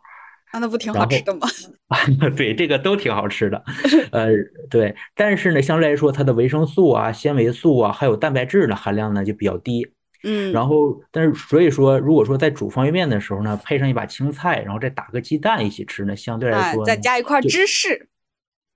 [0.51, 1.47] 啊，那不挺好吃的吗？
[1.89, 1.97] 啊
[2.37, 3.63] 对，这个都挺好吃的，
[4.13, 4.27] 呃，
[4.69, 9.91] 对，但是呢，相对来说，它的维生素啊、纤维素啊，还有蛋白质的含量呢就比较低。
[10.23, 18.07] 嗯，然后，但是所以说，如果说在煮方便面的时候呢，配上一把青菜，然后再打个鸡蛋一起吃呢，相对来哎说，呢，再加一块芝士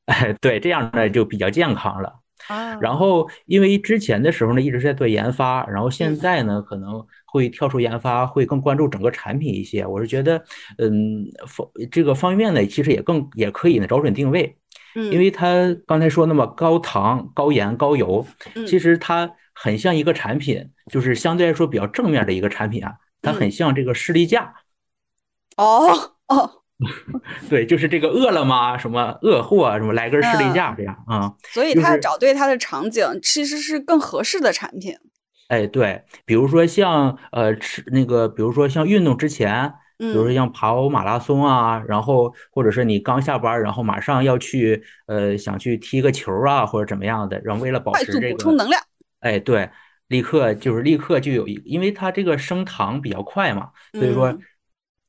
[0.07, 2.19] 哎， 对，这样呢就比较健康了。
[2.49, 2.77] 啊。
[2.79, 6.61] 然后，因为之前的时候呢一直在做研发，然后现嗯在呢。
[6.69, 9.85] 可能会跳出研发，会更关注整个产品一些。
[9.85, 10.37] 我是觉得，
[10.77, 14.55] 嗯，方这个方便面呢，其实也更也可以呢找准定位，
[14.95, 24.53] 嗯，因为它刚才说那么高糖、高盐、高油，嗯其实它很像一个产品，就是相对来说比较正面的一个产品啊，它很像这个士力架。
[25.57, 26.58] 哦哦，
[27.49, 31.33] 对，就是这个饿了么什么饿货什么来根士力架这样啊。
[31.49, 34.95] 所以他找对他的场景其实是更合适的产品。
[35.49, 48.81] 哎，对，比如说像呃吃那个，比如说像运动之前，比如说嗯像跑马拉松啊，然后或者是你刚下班儿，然后马上要去呃想去踢个球啊，或者怎么样的，然后为了保持这个，补充能量。
[49.21, 49.69] 哎，对，
[50.07, 54.39] 立刻就是立刻就有一，因为它这个升糖比较快嘛，所以说嗯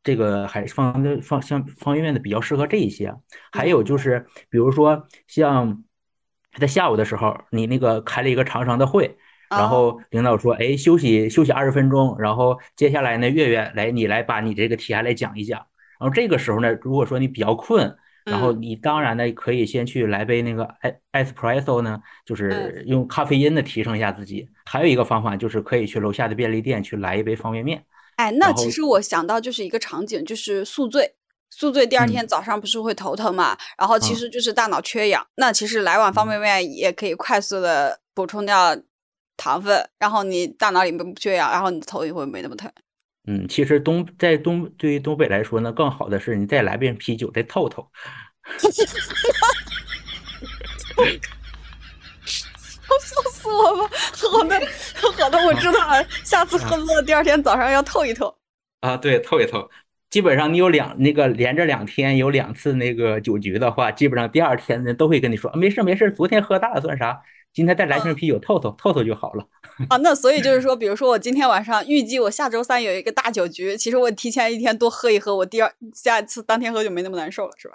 [0.03, 3.15] 这个还是方的方像方便面的比较适合这一些。
[3.53, 5.83] 还嗯有就是，比如说像
[6.59, 9.17] 在下午的时候，你那个开了一个长长的会。
[9.51, 15.59] 然哦后领导说：“哎，休息休息二十分钟，然后接下来呢，月月来你来把你这个题还来讲一讲。
[15.99, 17.93] 然后这个时候呢，如果说你比较困，
[18.25, 20.63] 然后嗯你当然呢可以先去来杯那个
[21.11, 24.49] 埃 espresso 呢，就是嗯用咖啡因的提升一下自己。
[24.67, 27.85] 还有一个方法就是可以去楼下的便利店去来一杯方便面。
[28.21, 31.15] 哎，那其实我想到就是一个场景，就是宿醉。
[31.49, 33.57] 宿醉第二天嗯早上不是会头疼嘛？
[33.79, 35.27] 然后其嗯实就是大脑缺氧。
[35.37, 38.77] 那其实来碗方便面也可以快速的补充掉
[39.39, 42.71] 糖分，然后你大脑里面不缺氧，然后你头也会没那么疼。
[43.27, 47.89] 嗯，其实东在东对于东北来说呢，更好的是你再来杯啤酒再透透。
[52.99, 53.91] 笑死我了！
[54.15, 54.61] 好的，
[55.23, 56.05] 好的，我知道了。
[56.25, 58.35] 下次喝多了，第二天早上要透一透。
[58.81, 59.69] 啊，对，透一透。
[60.09, 67.21] 基本上你有两那个连着两天有两次那个酒局的话，基本上第二天呢都会跟你说，啊没事没事，昨天喝大了算啥？
[67.53, 69.45] 今天再来瓶啤酒透透透透就好了。
[69.89, 77.75] 啊，那所以就是说，比如说我今天晚上预计我下周三有一个大酒局，其实我提前一天多喝一喝，我第二下一次当天喝就没那么难受了，是吧？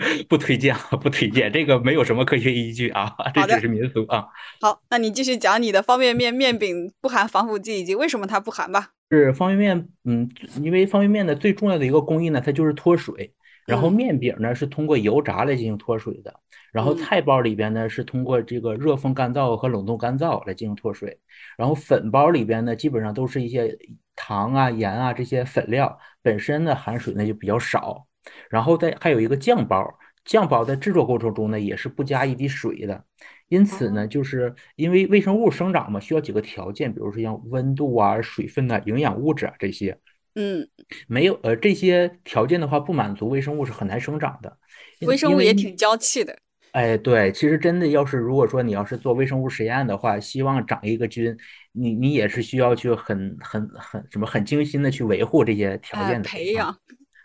[0.28, 4.26] 不推荐啊，不推荐，这个没有什么科学依据啊，这只是民俗啊。
[4.60, 8.90] 好，那你继续讲你的方便面面饼不含防腐剂以及为什么它不含吧。
[9.10, 10.30] 是方便面，嗯，
[10.62, 13.34] 因为方便面的最重要的一个工艺呢，它就是脱水。
[13.64, 16.34] 然后嗯面饼呢是通过油炸来进行脱水的，
[16.72, 21.16] 然后嗯菜包里边呢是通过这个热风干燥和冷冻干燥来进行脱水，
[21.56, 23.72] 然后粉包里边呢基本上都是一些
[24.16, 28.04] 糖啊、盐啊这些粉料，本身呢含水呢就比较少，
[28.50, 33.04] 然后再还有一个酱包，酱包在制作过程中呢也是不加一滴水的，
[33.48, 39.98] 因此呢就是因为微生物生长嘛，需要几个条件，比如说像温度啊、水分啊、营养物质啊这些。
[40.34, 40.66] 嗯，
[41.06, 44.56] 没有呃这些条件的话，不满足微生物是很难生长的。
[45.02, 46.34] 微生物也挺娇气的。
[46.70, 51.36] 哎，对，其实真的要是如果说你要是做微生物实验的话，希望长一个菌，
[51.72, 56.78] 你你也是需要去很很很什么很精心的去维护这些条哎件的啊培养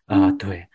[0.07, 0.67] 啊，对。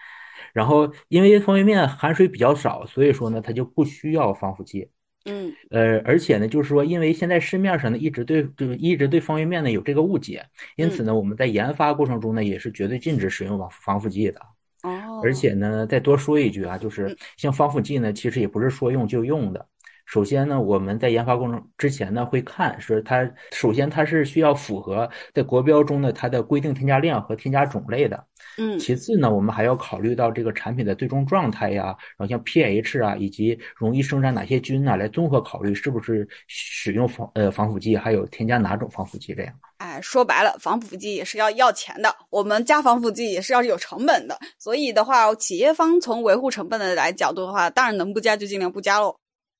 [0.52, 4.88] 然后因为方便面含水比较少，所以说呢，它就不需要防腐剂。
[5.24, 14.40] 嗯呃，而且呢，就是说，因为现在市面上呢一直对就是一直对方便面呢有这个误解，因此呢，我们在研发过程中呢也是绝对禁止使用防防腐剂的。
[14.82, 19.64] 哦，而且呢，再多说一句啊，就是嗯像防腐剂呢，其实也不是说用就用的。
[20.06, 28.26] 首先呢，我们在研发过程之前呢，会看是它首先它是需要符合在国标中的它的规定添加量和添加种类的。
[28.58, 39.54] 嗯其次呢，我们还要考虑到这个产品的最终状态呀，然后像 pH 啊，以及容易生产哪些菌呐，来综合考虑是不是使用防呃防腐剂，还有添加哪种防腐剂这样。
[39.78, 44.38] 哎，说白了，防腐剂也是要要钱的，我们加防腐剂也是要有成本的。
[44.58, 49.16] 所以的话，企业方从维护成本的来角度的话，当然能不加就尽量不加喽。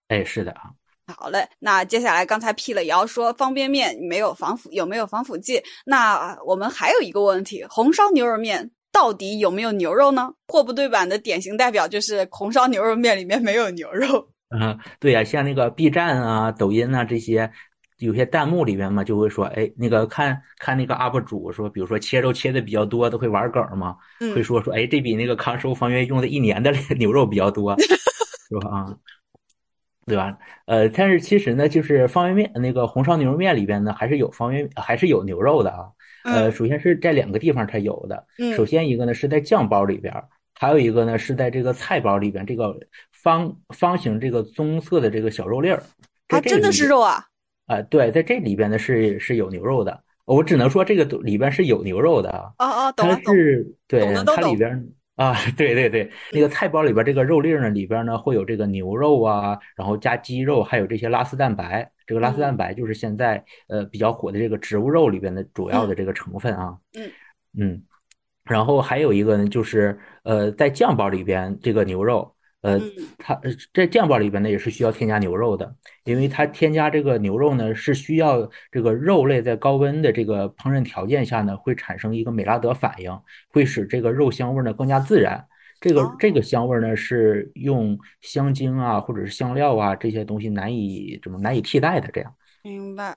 [0.09, 0.71] 哎，是的啊。
[1.17, 5.61] 好嘞，那接下来刚才辟了谣说方便面没有防腐，有没有防腐剂？
[5.85, 10.35] 那我们还有一个问题，红烧牛肉面到底有没有牛肉呢？
[10.47, 14.29] 货不对版的典型代表就是红烧牛肉面里面没有牛肉。
[14.55, 17.51] 嗯，对呀，像那个 B 站啊、抖音啊这些，
[17.97, 28.69] 有些弹幕里面嘛就会说，哎，那个看看那个 UP 主说，比如说切肉切的比较多，都会玩梗嘛，嗯会说说，哎，这比那个康师傅方便面用的一年的 牛肉比较多， 是吧？
[28.71, 28.97] 啊，
[30.05, 30.37] 对吧？
[30.67, 35.89] 呃，但是其实呢，就是方便面那个红烧牛肉面里边呢，还是有方便还是有牛肉的啊。
[36.25, 42.75] 呃，嗯首先是在两个地方它有的，嗯首先一个呢是在酱包里边儿，还有一个呢是在这个菜包里边，这个
[43.13, 45.83] 方方形这个棕色的这个小肉粒儿，
[46.29, 47.25] 啊真的是肉啊！
[47.67, 53.23] 啊、对，在这里边呢是是有牛肉的，我只能说这个里边是有牛肉的啊，哦哦，懂它了。
[53.25, 61.91] 是对它里边啊，对对对，那个菜包里边这个肉粒儿呢，里边呢会有这个牛肉啊，然后加鸡肉，还有这些拉丝蛋白。
[62.13, 66.77] 这个拉丝蛋嗯白就是现在呃比较火的这个植物肉里边的主要的这个成分啊。
[66.95, 67.11] 嗯
[67.59, 67.83] 嗯，
[68.45, 83.11] 然后还有一个呢，就是呃在酱包里边这个牛肉，呃嗯，它呃在酱包里边呢也是需要添加牛肉的，因为它添加这个牛肉呢是需要这个肉类在高温的这个烹饪条件下呢会产生一个美拉德反应，
[83.49, 85.47] 会使这个肉香味呢更加自然。
[85.83, 92.35] 这个哦这个香味呢是用香精啊或者是香料啊这些东西难以怎么难以替代的这样。
[92.63, 93.15] 明白。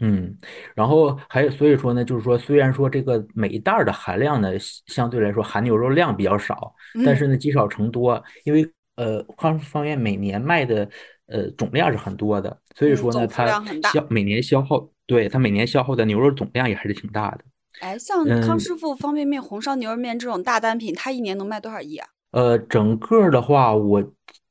[0.00, 0.36] 嗯，
[0.74, 10.88] 然后还有，所以说呢，就是说，虽然说这个每一袋儿的含量呢，相相对来说含牛肉量比较少，但嗯是呢，积少成多，因为呃，康师傅方面每年卖的
[11.26, 13.46] 呃总量是很多的，所以嗯说呢，它
[13.92, 17.44] 消每年消耗，对，它每年消耗的牛肉总量也还是挺大的。
[17.82, 22.06] 哎，像康嗯师傅方便面、红烧牛肉面这种大单品，它一年能卖多少亿啊？
[22.30, 24.00] 呃，整个的话，我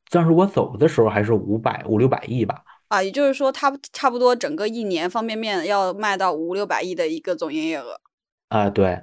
[0.10, 2.62] 当时我走的时候还是五百五六百亿吧。
[2.90, 8.02] 啊，也就是说，它差不多整个一年方便面要卖到五六百亿的一个总营业额。
[8.50, 9.02] 啊、对，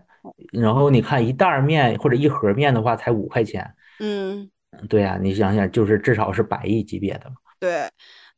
[0.53, 3.75] 然后你看一袋儿面或者一盒面的话，才五块钱。
[3.99, 4.51] 嗯，
[4.91, 7.37] 对呀、你想想，就是至少是百亿级别的嘛。
[7.59, 7.88] 对。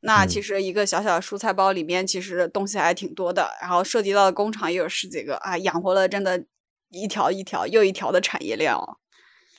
[0.01, 6.43] 那其嗯实一个小小的蔬菜包里面，其实东西还挺多的，然后涉及到的工厂也有十几个啊，养活了真的
[6.91, 8.97] 一条一条又一条的产业链哦。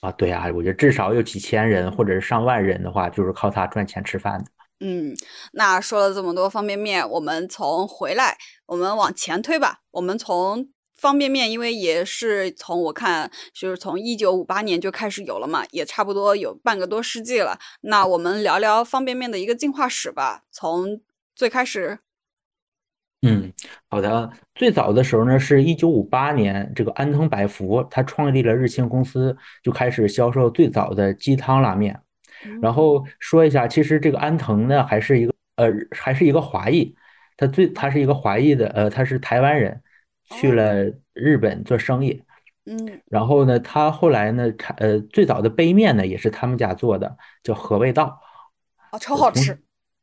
[0.01, 4.45] 啊，对啊、我觉得至少有几千人或者是上万人的话，就是靠它赚钱吃饭的。
[4.79, 5.15] 嗯，
[5.53, 9.81] 那说了这么多方便面，我们从回来，我们往前推吧。
[9.91, 10.67] 我们从
[11.01, 17.57] 方便面，因为也是从我看，就是从一九五八年就开始有了嘛，也差不多有半个多世纪了。
[17.81, 21.01] 那我们聊聊方便面的一个进化史吧，从
[21.35, 21.97] 最开始，
[23.23, 23.51] 嗯，
[23.89, 24.31] 好的。
[24.53, 31.99] 最早的时候呢，是一九五八年，这个安藤百福他创立了日清公司，就开始销售最早的鸡汤拉面。
[32.61, 36.95] 然后说一下，其实这个安藤呢，还是一个呃，还是一个华裔，
[37.37, 39.81] 他最他是一个华裔的，呃，他是台湾人，
[40.31, 42.23] 去了日本做生意。
[42.65, 48.19] 嗯然后呢，他后来呢，他呃，最早的杯面呢，也是他们家做的，叫和味道。
[48.91, 49.59] 啊，超好吃，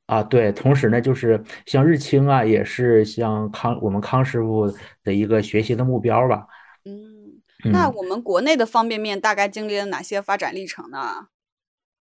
[0.06, 4.72] 啊，对，同时呢，就是像日清啊，也是像康我们康师傅
[5.04, 6.46] 的一个学习的目标吧。
[6.84, 7.40] 嗯。
[7.64, 11.26] 那嗯我们国内的方便面大概经历了哪些发展历程呢？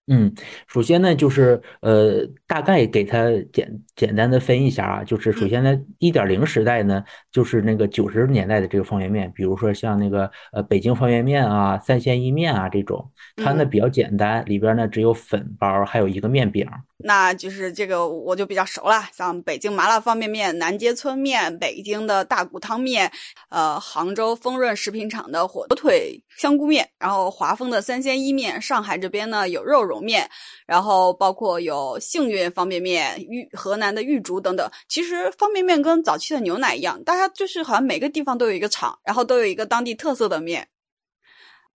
[0.07, 0.31] 嗯，
[0.67, 5.49] 首先呢，就是呃，大概给它简简单的分一下啊，就是首嗯。
[5.49, 13.71] 先呢，一点零时代呢，就是那个九十年代的这个方便面，比如说像那个呃北京方便面啊、三鲜意面啊这种，它呢嗯。
[13.71, 16.69] 比较简单，里边呢只有粉包，还有一个面饼。
[16.99, 23.11] 那就是这个我就比较熟了，像北京麻辣方便面、南街村面、北京的大骨汤面，
[23.51, 30.29] 呃，杭州丰润食品厂的火腿香菇面，然后华丰的三鲜意面，上海这边呢有肉蓉面，
[30.67, 34.71] 然后包括有幸运方便面、玉河南的玉竹等等。
[34.89, 40.69] 其实方便面跟早期的牛奶一样，大家就是好像每个地方都有一个厂，然后都有一个当地特色的面。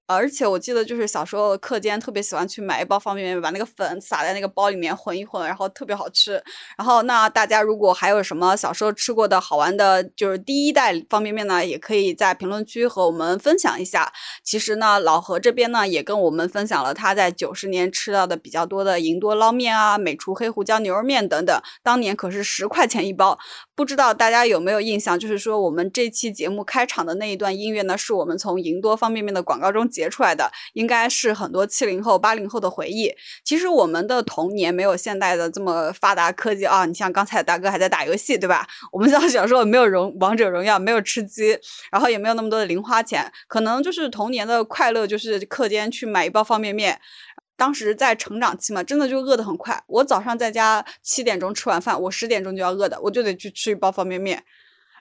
[0.10, 6.42] 而且我记得就是小时候课间特别喜欢去买一包方便面，把那个粉撒在那个包里面混一混，然后特别好吃。
[6.76, 14.12] 然后那大家如果还有什么小时候吃过的好玩的，就是第一代方便面呢，也可以在评论区和我们分享一下。
[14.44, 23.38] 其实呢，老何这边呢也跟我们分享了他在九十年吃到的比较多的银多捞面啊、美厨黑胡椒牛肉面等等，当年可是十块钱一包。
[23.80, 25.18] 不知道大家有没有印象？
[25.18, 33.10] 就是说我们这期节目开场的那一段音乐呢，是我们从银多方便面的广告中截出来的，应该是很多七零后、八零后的回忆。
[33.46, 38.68] 其实我们的童年没有现代的这么发达科技啊，你像刚才大哥还在打游戏，对吧？
[38.92, 41.58] 我们 小小时候没有荣王者荣耀，没有吃鸡，
[41.90, 47.00] 然后也没有那么多的零花钱，可能就是童年的快乐就是课间去买一包方便面。
[47.60, 49.84] 当时在成长期嘛，真的就饿得很快。
[49.88, 54.42] 我早上在家七点钟吃完饭，我十点钟就要饿的，我就得去吃一包方便面。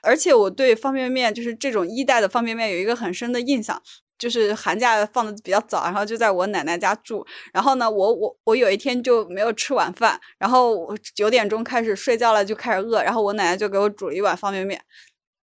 [0.03, 3.81] 而且我对方便面就是这种一代的方便面有一个很深的印象，
[4.17, 7.25] 就是寒假放的比较早，然后就在我奶奶家住。
[7.53, 14.81] 然后呢，我我我有一天就没有吃晚饭，然后我九点钟开始睡觉了，就开始饿，然后我奶奶就给我煮了一碗方便面。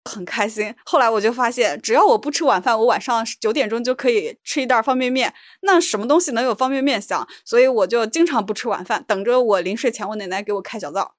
[0.09, 0.73] 很开心。
[0.85, 5.33] 后来我就发现，只要我不吃晚饭，我晚上九点钟就可以吃一袋方便面。
[5.61, 7.27] 那什么东西能有方便面香？
[7.45, 11.15] 所以我就经常不吃晚饭，等着我临睡前我奶奶给我开小灶。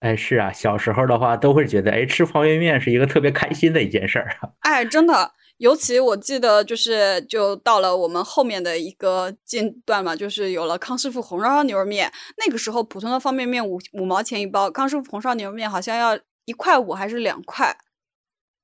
[0.00, 4.28] 哎，是啊，小时候的话都会觉得，哎，吃方便面是一个特别开心的一件事儿。
[4.60, 12.12] 哎，真的，尤其我记得就是就到了我们后面的一个阶段嘛，就是有了康师傅红烧牛肉面。
[12.44, 17.74] 那个时候普通的方便面五五毛钱一包，康师傅红烧牛肉面好像要一块五还是两块。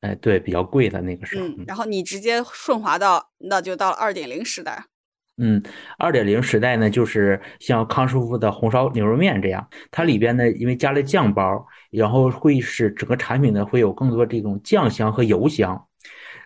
[0.02, 1.46] 哎，对，比较贵的那个时候。
[1.46, 4.84] 嗯，然后你直接顺滑到，那就到了二点零时代。
[5.38, 5.60] 嗯，
[5.98, 15.82] 二点零时代呢，就是像康师傅的红烧牛肉面这样，它里边呢，因为加了酱包，然后会使整个产品呢会有更多这种酱香和油香。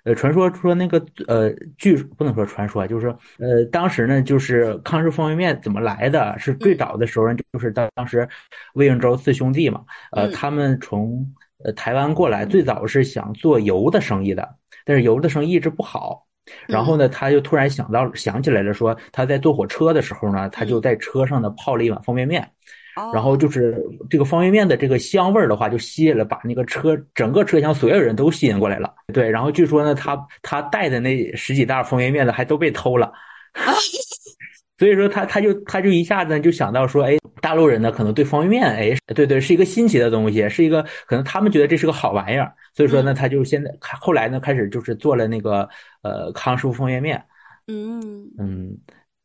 [0.04, 6.38] 呃，传说说那个呃，据不能说传说啊，就是说呃，当时呢，就是康师傅方便面怎么来的？
[6.38, 8.26] 是最早的时候呢，就是当当时
[8.74, 9.82] 魏应周四兄弟嘛，
[10.12, 11.26] 呃，嗯他们从
[11.64, 14.48] 呃台湾过来，最早是想做油的生意的，
[14.84, 16.24] 但是油的生意一直不好。
[16.66, 22.42] 然后呢，他就突然想到想起来了，说他在坐火车的时候呢，他就在车上呢泡了一碗方便面。
[22.42, 23.76] 哦然后就是
[24.08, 28.90] 这个方便面的这个香味儿的话，就吸引了把那个车整个车厢所有人都吸引过来了。
[29.12, 33.12] 对，然后据说呢，他他带的那十几袋方便面呢，还都被偷了。
[34.78, 42.52] 所以说他他就他就一下子就想到说，哎，大陆人呢可能对方便面，哎，对对，是一个新奇的东西，是一个可能他们觉得这是个好玩意儿。
[42.74, 45.68] 所以说呢，他就现在后来呢开始就是做了那个
[46.02, 47.22] 呃康师傅方便面。
[47.68, 48.76] 嗯嗯，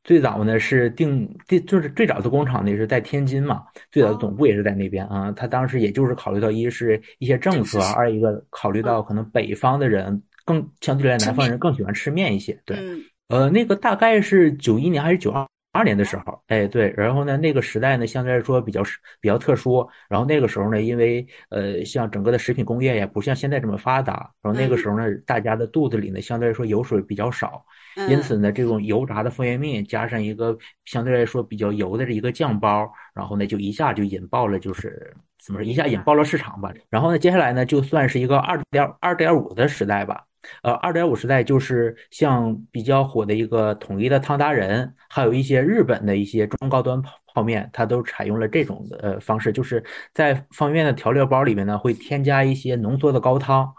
[0.03, 5.31] 最早呢是定定就是最早的工厂呢也是在天津嘛，最早的总部也是在那边啊。
[5.31, 12.59] 他当时也就是考虑到一是一些政策，二一个考虑到可能北方的人更相对来南方人更喜欢吃面一些。
[12.65, 18.83] 对，嗯呃，那个大概是九一年还是九二二年的时候，哎，对，然后呢，那个时代呢相对来说比较
[19.21, 27.65] 比较特殊，然后那个时候呢，因为呃，像整个的食品工业呀不像现在这么发达，然后那个时候呢，大家的肚子里呢相对来说油水比较少。
[27.95, 36.71] 嗯，因此呢，这种油炸的方便面加上一个相对来说比较油的这一个酱包，然后呢就一下就引爆了，就是怎么说，一下引爆了市场吧。
[36.89, 40.23] 然后呢，接下来呢就算是一个二点二点五的时代吧。
[40.63, 49.83] 呃，二点五时代就是像比较火的一个统一的汤达人，还有一些日本的一些中高端泡泡面，它都采用了这种的呃方式，就是
[50.13, 53.71] 在方便面的调料包里面呢会添加一些浓缩的高汤。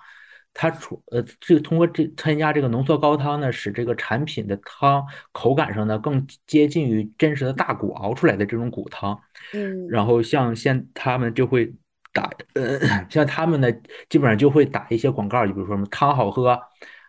[0.55, 9.19] 它除呃，这个通过这参加这个浓缩高汤呢，使这个产品的汤口感上呢更接近于真实的大骨熬出来的这种骨汤。
[9.55, 11.73] 嗯然后像现他们就会
[12.13, 12.79] 打，呃，
[13.09, 13.73] 像他们呢
[14.09, 16.59] 基本上就会打一些广告，就比如说什么汤好喝，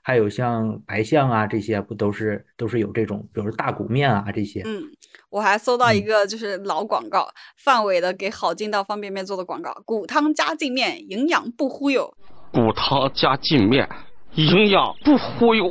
[0.01, 4.61] 还有像白象啊这些，不都是都是有这种，比如说大骨面啊这些。
[4.65, 4.83] 嗯，
[5.29, 7.27] 我还搜到一嗯个就是老广告，
[7.57, 12.13] 范伟的给好劲道方便面做的广告，骨汤加劲面，营养不忽悠。
[12.53, 13.89] 骨汤加劲面，
[14.35, 15.69] 营养不忽悠。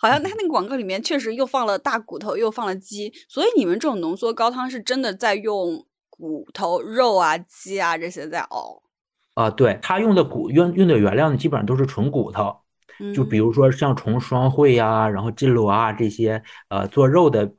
[0.00, 8.82] 好像他那个广告里面确实又放了大骨头，又放了鸡，所以你们这种浓缩高汤是真的在用骨头、肉啊、鸡啊这些在熬。
[9.34, 12.56] 啊，对，他用的骨用用的原料呢，基本上都是纯骨头。
[13.14, 17.50] 就比嗯如说像虫双汇呀、然后金锣啊这些呃做肉的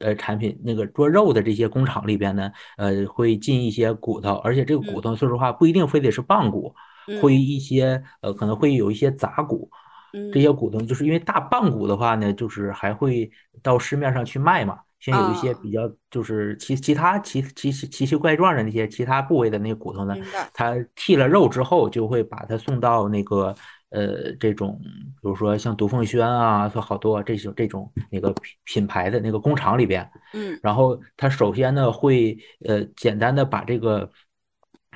[0.00, 6.72] 呃产品，那个做肉的这些工厂里边呢，呃会进一些骨头，而且这个骨头说实话不一定非得是棒骨，
[7.20, 9.70] 会一些呃可能会有一些杂骨，
[10.32, 13.30] 这些骨头就是因为大棒骨的话呢，就是还会
[13.62, 14.78] 到市面上去卖嘛。
[15.00, 15.58] 像有一些啊。
[15.60, 15.80] 比较
[16.12, 20.14] 就是其其他奇奇奇奇奇怪状的那些其他部位的那些骨头呢，
[20.54, 23.52] 它剔了肉之后，就会把它送到那个
[23.90, 30.56] 呃这种，比如说像独凤轩啊，说好多这种这种那个品品牌的那个工厂里边，嗯。
[30.62, 34.08] 然后它首先呢会呃简单的把这个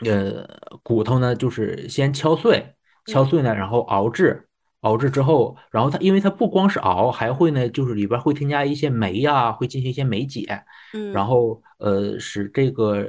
[0.05, 0.47] 呃
[0.83, 2.75] 骨头呢就是先敲碎，
[3.07, 4.47] 敲碎呢然后熬制，
[4.81, 13.09] 熬制之后，然后它因为它不光是熬，还会呢就是里边会添加一些酶呀、会进行一些酶解，嗯，然后呃使这个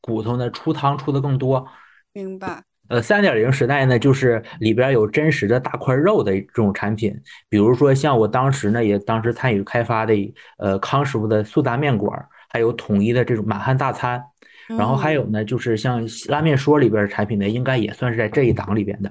[0.00, 1.66] 骨头呢出汤出的更多。
[2.12, 2.62] 明白。
[2.88, 7.14] 呃，三点零时代呢，就是里边有真实的大块肉的这种产品，
[7.50, 10.14] 比如说像我当时呢，也当时参与开发的，
[10.56, 14.24] 呃，康师傅的苏打面馆，还有统一的这种满汉大餐，
[14.76, 19.08] 然后还有呢，就是像拉面说里边的产品呢，应该也算是在这一档里边的，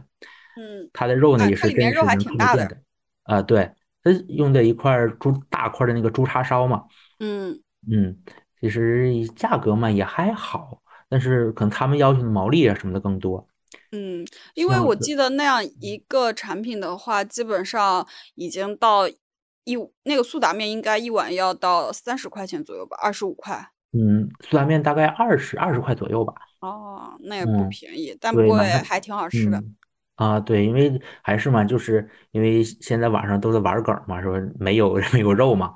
[0.55, 2.84] 嗯它的肉呢啊也是里面肉还真实能挺大的看得见
[3.24, 3.72] 的，啊，对，
[4.03, 6.84] 它用的一块儿猪大块儿的那个猪叉烧嘛，
[7.20, 7.60] 嗯
[7.91, 8.18] 嗯，
[8.62, 13.47] 其实价格嘛也还好，但是可能他们要求的毛利啊什么的更多。
[13.91, 18.05] 嗯，因为我记得那样一个产品的话，基本上
[18.36, 23.70] 已经到一那个苏打面应该一碗要到三十块钱左右吧，二十五块。
[23.93, 26.33] 嗯，苏打面大概二十二十块左右吧。
[26.59, 29.57] 哦，那也不嗯便宜，但不过对满汉还挺好吃的。
[29.57, 29.75] 嗯
[30.15, 35.73] 啊，对，因为还是嘛，就是因为现在网上都在玩梗嘛，说没有 没有肉嘛，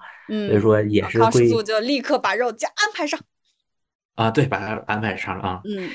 [0.47, 3.19] 所以嗯，说也是康师会傅就立刻把肉加安排上。
[4.15, 5.61] 啊，对，把它安排上了啊。
[5.63, 5.89] 嗯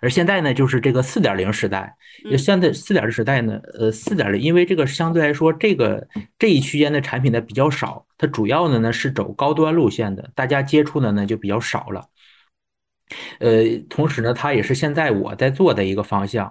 [0.00, 1.94] 而现在呢，就是这个四点零时代，
[2.36, 6.06] 现在四点零时代呢，呃，四点零，因为这个相对来说，这个
[6.38, 12.06] 这一区间的产品呢比较少，它主要的呢是走高端路线的，大家接触的呢就比较少了。
[13.40, 16.46] 呃，同时呢，它也是现在我在做的一个方向。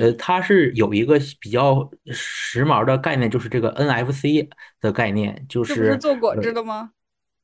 [0.00, 4.48] 呃，嗯它是有一个比较时髦的概念，就是这个 NFC
[4.80, 6.90] 的概念，就是做果呃汁的吗？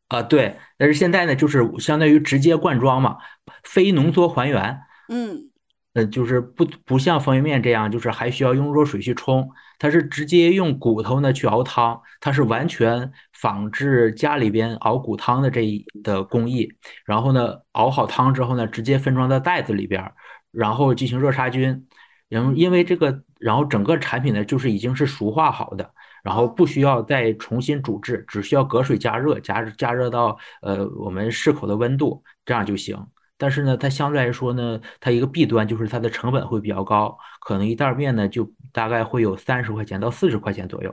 [0.08, 3.18] 啊，对，但是现在呢，就是相当于直接灌装嘛，
[3.64, 4.80] 非浓缩还原。
[5.08, 5.50] 嗯
[5.94, 9.48] 呃，就是不不像方便面这样，就是还需要用热水去冲，
[9.78, 16.68] 它是直接用骨头呢去熬汤，它是完全仿制家里边熬骨汤的这一的工艺。
[17.04, 20.12] 然后呢，熬好汤之后呢，直接分装到袋子里边，
[20.50, 21.86] 然后进行热杀菌。
[22.28, 25.88] 然后因为这个，然后整个产品呢就是已经是熟化好的，
[26.24, 32.98] 然后不需要再重新煮制，只需要隔水加热，加加热到呃我们适口的温度，这样就行。
[33.44, 40.88] 但是呢，它相对来说呢，它一个弊端就是它的成本会比较高，可能一袋面呢就大概会有三十块钱到四十块钱左右。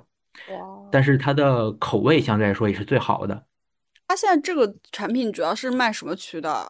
[0.47, 3.45] 哇，但是它的口味相对来说也是最好的。
[4.05, 6.69] 它现在这个产品主要是卖什么区的？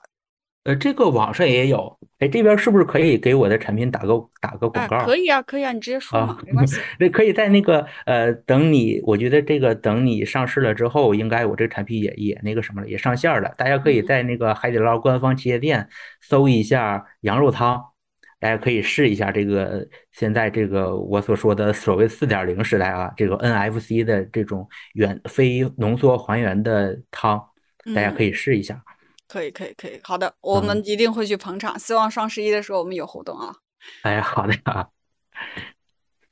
[0.63, 5.03] 呃，这个网上也有，哎，这边是不是可以给我的产品打个打个广哎，告？
[5.03, 6.79] 可以啊，可以啊，你直接说嘛，啊没关系。
[6.99, 13.51] 那 可以在那个呃，等你，我觉得这个等你上市了之后，应该我这个产品也也那个什么了，也上线了。
[13.57, 15.89] 大家可以嗯在那个海底捞官方旗舰店
[16.21, 17.83] 搜一下羊肉汤，
[18.39, 27.43] 大家可以试一下这个现在这个我所说的所谓四点零时代啊，这个 NFC 的这种原非浓缩还原的汤，
[27.95, 28.79] 大家可以，以试一下。
[29.31, 29.97] 可以，可以，可以。
[30.03, 33.55] 好的，我嗯们一定会去捧场，希望双十一的时候我们有活动啊。
[34.03, 34.89] 哎，好的啊。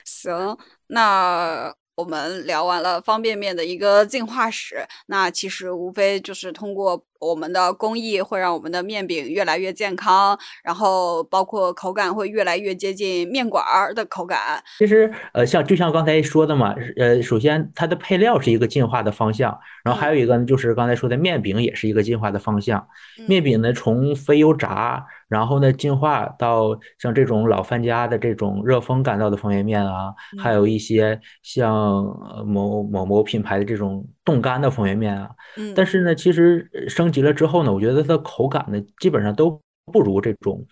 [0.04, 14.64] 行，那我们聊完了方便面的一个进化史，那其实无非就是通过我们的工艺会让我们的面饼越来越健康，然后包括口感会越来越接近面馆儿的口感。
[14.78, 22.88] 其实，呃，像就像刚才说的嘛，呃，首先它的配料是一个进化的方向，然后还有一个呢，就是刚才说的面饼也是一个进化的方向。
[23.28, 35.30] 面饼呢，从非油炸，然后呢，进化到像这种老范家的这种热风干燥的方便面啊，还有一些像呃某某某品牌的这种冻干的方便面啊。
[35.58, 39.60] 嗯，但是呢，其实呃升级了之后呢，我觉得它的口感呢，基本上都
[39.92, 40.64] 不如这种，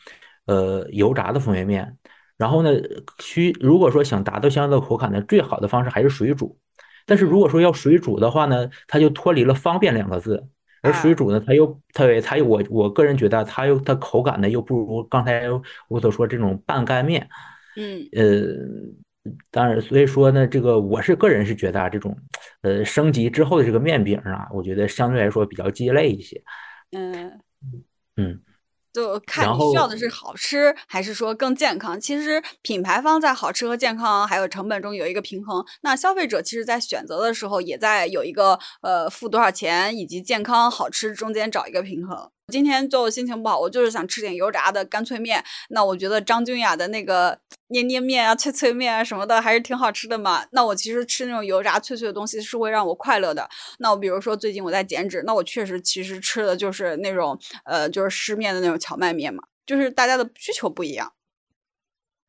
[0.46, 1.98] 呃，油炸的方便面。
[2.38, 2.70] 然后呢，
[3.18, 6.56] 需如果说想达到相应的口感呢，最好的方式还是水煮。
[7.08, 10.48] 但是如果说要水煮的话呢，它就脱离了方便两个字。
[10.84, 15.46] 而水煮呢，它又它它又我我个人觉得它又它口感呢又不如刚才
[15.88, 17.28] 我所说这种半干面。
[17.76, 18.46] 嗯呃，
[19.52, 22.18] 当然，所以说呢，这个我是个人是觉得啊，这种
[22.62, 26.42] 呃升级之后的这个面饼啊，我觉得相对来说比较鸡肋一些。
[26.92, 27.40] 嗯。
[28.20, 28.40] 嗯，
[28.94, 32.00] 就看你需要的是好吃，还是说更健康。
[32.00, 42.32] 其实品牌方在好吃和健康还有成本中有一个平衡，那消费者其实在选择的时候也在有一个呃付多少钱以及健康好吃中间找一个平衡。
[42.50, 45.44] 今天就心情不好，我就是想吃点油炸的干脆面。
[45.70, 47.38] 那我觉得张君雅的那个
[47.68, 50.46] 捏捏面啊、脆脆面啊什么的还是挺好吃的嘛。
[50.52, 53.50] 那我其实吃那种油炸脆脆的东西是会让我快乐的。
[53.80, 61.12] 那我比如说最近我在减脂，那我确实其实吃的就是那种呃就是湿面的那种荞麦面嘛，就是大家的需求不一样。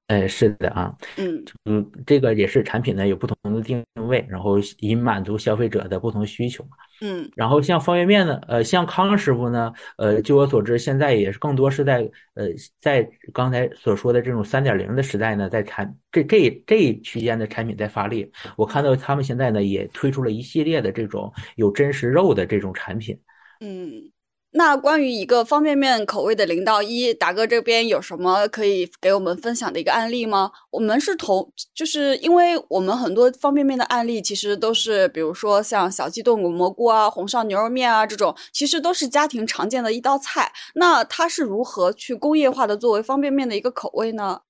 [0.09, 6.71] 哎，是的啊，嗯嗯，这个也是产品呢有不同的定位，然后以满足消费者的不同需求嘛。
[7.01, 12.01] 嗯然后像方便面呢，呃，像康师傅呢，呃，据我所知，现在也是更多是在
[12.35, 12.49] 呃，
[12.81, 18.29] 在刚才所说的这种三点零的时代呢，在产这这这一区间的产品在发力。
[18.57, 23.17] 我看到他们现在呢也推出了一系列的这种有真实肉的这种产品。
[23.61, 24.11] 嗯。
[24.53, 30.51] 那关于一个方便面口味的零到一，达哥这边有什么可以给我们分享的一个案例吗？
[30.71, 40.51] 我们是同，就是因为我们很多方便面的案例其实都是，比如说像小鸡炖滚蘑菇啊、红烧牛肉面啊这种，其实都是家庭常见的一道菜。
[40.75, 44.41] 那它是如何去工业化的作为方便面的一个口味呢？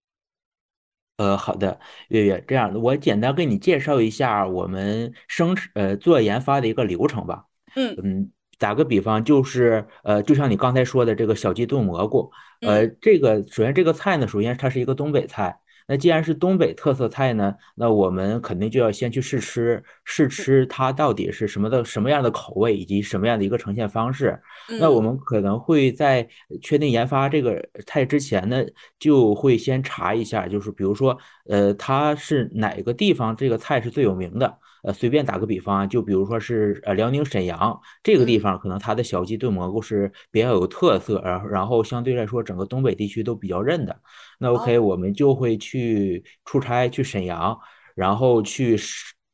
[1.17, 1.81] 呃，好的，
[2.11, 7.47] 月月，这样的，我简单给你介绍一下我们生呃做研发的一个流程吧。
[7.75, 12.31] 嗯嗯，打个比方，就是呃，就像你刚才说的这个小鸡炖蘑菇，
[12.61, 15.59] 呃，这个首先这个菜呢，首先它是一个东北菜。
[15.91, 24.39] 那既然是东北特色菜呢，那我们肯定就要先去试吃，试吃它到底是什么的什么样的口味，以及什么样的一个呈现方式。
[24.79, 26.29] 那我嗯们可能会在
[26.61, 28.63] 确定研发这个菜之前呢，
[28.99, 31.17] 就会先查一下，就是比如说，
[31.49, 34.59] 呃，它是哪个地方这个菜是最有名的。
[34.89, 43.95] 呃，随便打个比方啊，就比如说是呃辽宁沈阳这个地嗯方，可能它的小鸡炖蘑菇是比较有特色，然后然后相对来说整个东北地区都比较认的。
[44.39, 47.59] 那 OK，哦我们就会去出差去沈阳，
[47.95, 48.79] 然后去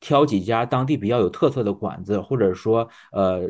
[0.00, 3.48] 挑几家当地比较有特色的馆子，或者说呃。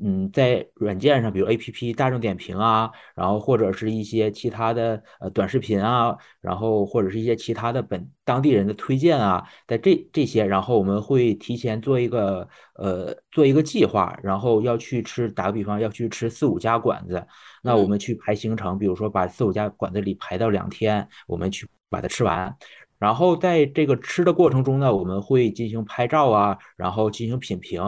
[0.00, 17.24] 嗯，在软件上，比如 APP 大众点评啊，然后或者是一些其他的呃短视频啊，然后或者是一些其他的本当地人的推荐啊，在这这些，然后我们会提前做一个呃做一个计划，然后要去吃，打个比方，要去吃四五家馆子，
[17.62, 22.56] 那我嗯们去排行程，比如说把四五家馆子里排到两天，我们去把它吃完。
[23.02, 27.82] 然后在这个吃的过程中呢，我们会进行拍照啊，然后进行品评，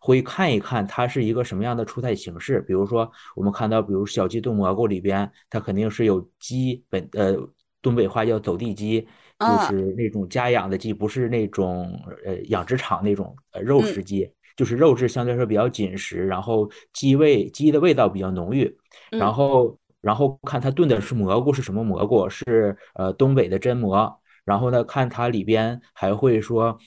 [0.00, 2.62] 会看一看它是一个什么样的出菜形式。
[2.62, 7.36] 比如说，我们看到，比如小鸡炖蘑菇里边，它肯定是有鸡本呃，
[7.82, 9.06] 东北话叫走地鸡，
[9.38, 18.74] 就是那种家养的鸡，不是那种呃养殖场那种呃肉食鸡，就是肉质相对来说比较紧实，然后鸡味鸡的味道比较浓郁，
[19.10, 24.10] 然后然后看它炖的是蘑菇是什么蘑菇，是呃东北的榛蘑。
[24.44, 26.78] 然后呢，看它里边还会说，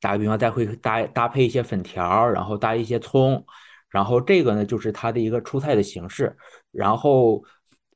[0.00, 3.44] 打个比方，再会搭搭配一些粉条，然后搭一些葱，
[3.88, 6.36] 然后这个呢就是它的一个出菜的形式。
[6.70, 7.42] 然后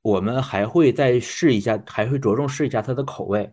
[0.03, 3.53] 我们还会再试一下，还会着重试一下它的口味，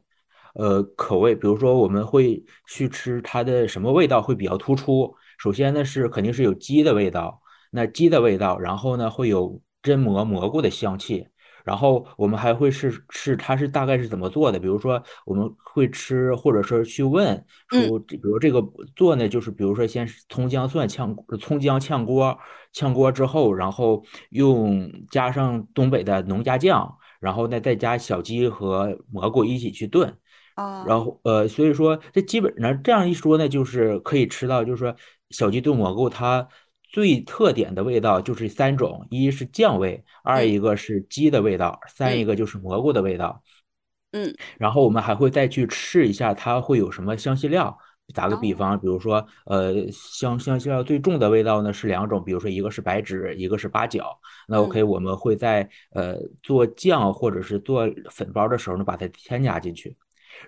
[0.55, 5.15] 呃，口味，比如说我们会去吃它的什么味道会比较突出。
[5.37, 11.27] 首先呢是肯定是有鸡的味道，那鸡的味道，然后呢会有真蘑蘑菇的香气。
[11.63, 14.59] 然后我们还会是是它是大概是怎么做的？
[14.59, 18.61] 比如说我们会吃，或者说去问说，比如这个
[18.95, 22.37] 做呢，就是比如说先葱姜蒜炝葱姜炝锅，
[22.73, 30.09] 炝锅之后，然后用加上东北的农家酱，然后呢再加小鸡和蘑菇一起去炖
[30.55, 30.85] 啊。
[30.85, 34.95] 然后呃，所以说这基本上这样一说呢，就是可以吃到，就是说
[35.29, 36.47] 小鸡炖蘑菇它。
[36.89, 43.41] 最特点的味道就是三种：一是酱味，二一个是鸡的味道，三一个就是蘑菇的味道。
[44.11, 47.77] 嗯，然后我们还会再去试一下，它会有什么香辛料。
[48.15, 54.19] 打个比方，比如说，呃，香香辛料最重的味道呢是两种，比如说一个是白芷，一个是八角。
[54.47, 59.95] 那 OK，我们会在呃做酱或者是做粉包的时候呢，把它添加进去。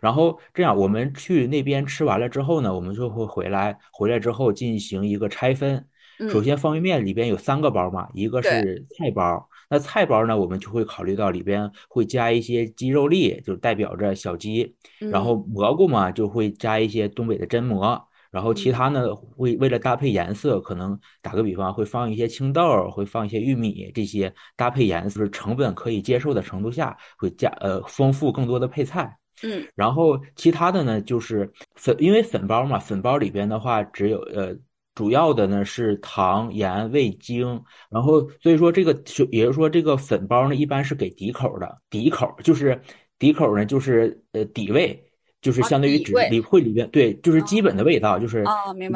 [0.02, 5.88] 然后这样，我们去那边吃完了之后呢，我们就会回来，回来之后进行一个拆分。
[6.30, 9.48] 首先，方便面里边有三个包嘛，一个是菜包。
[9.70, 14.76] 那菜包呢，我们就会考虑到里边会加一些鸡肉粒，就代表着小鸡。
[15.00, 18.00] 然后蘑菇嘛，就会加一些东北的榛蘑。
[18.30, 29.18] 然后其他呢，会为了搭配颜色，可能打个比方，会放一些青豆，会放一些玉米，这些搭配颜色成本可以接受的程度下，会加呃丰富更多的配菜。
[29.44, 29.66] 嗯。
[29.76, 34.54] 然后其他的呢，就是粉，因为粉包嘛，粉包里边的话只有呃。
[35.02, 38.94] 主要的呢是糖、盐、味精，然后所以说这个
[39.32, 42.80] 也就是说这个粉包呢一般是给底口的，底口就是
[43.18, 45.04] 底口呢就是呃底味，
[45.42, 48.46] 就是相当于只里会里边对，就是基本的味道就是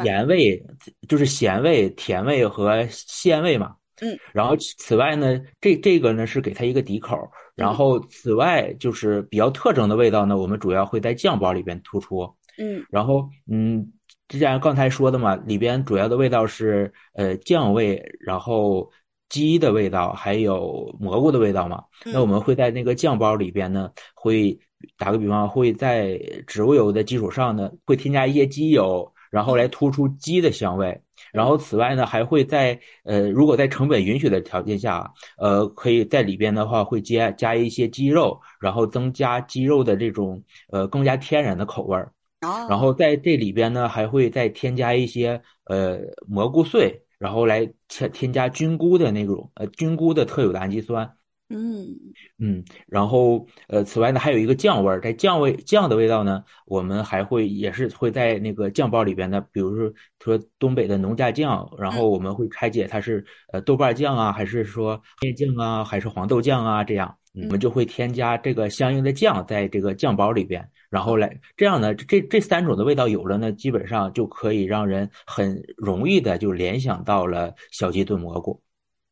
[0.04, 0.64] 盐味，
[1.08, 3.74] 就是咸味、甜味和鲜味嘛。
[4.00, 7.18] 嗯，然后此外呢，这这个呢是给它一个底口，
[7.56, 12.32] 然后此外就是比较特征的味道呢，我们主要会在酱包里边突出。
[12.58, 13.92] 嗯，然后嗯。
[14.28, 18.90] 就像刚才说的嘛，里边主要的味道是呃酱味，然后
[19.28, 21.82] 鸡的味道，还有蘑菇的味道嘛。
[22.04, 24.58] 那我们会在那个酱包里边呢，会
[24.98, 31.00] 打个比方，会在植物油的基础上呢，会添加一些鸡油，然后来突出鸡的香味。
[31.32, 42.12] 然后此外呢，还会在呃，如果在成本允许的条件下，呃，可以在里边的话会加加一些鸡肉，然后增加鸡肉的这种呃更加天然的口味儿。
[42.40, 51.16] 然后在这里边呢，还会再添加一些呃蘑菇碎，然后来添添加菌菇的那种呃菌菇的特有的氨基酸。
[51.48, 51.94] 嗯
[52.38, 70.68] 嗯，然后呃，此外呢，还有一个酱味儿，在酱味酱的味道呢，我们还会也是会在那个酱包里边的，比如说说东北的农家酱，然后我们会拆解它是呃豆瓣酱啊，还是说面酱啊，还是黄豆酱啊，这样我们就会添加这个相应的酱在这个酱包里边。
[70.90, 78.60] 然后来这样呢，这这三种的味道有了呢，基本上就可以让人很容易的就联想到了小鸡炖蘑菇。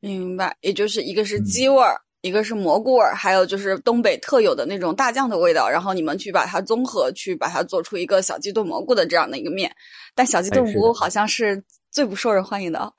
[0.00, 5.68] 明白，也就是一个是鸡味儿，一个是蘑菇味儿，还有就是东北特有的那种大酱的味道。
[5.68, 9.70] 然后你们去把它综合，去把它做出一个小鸡炖蘑菇的这样的一个面。
[10.14, 12.90] 但小鸡炖蘑菇好像是最不受人欢迎的。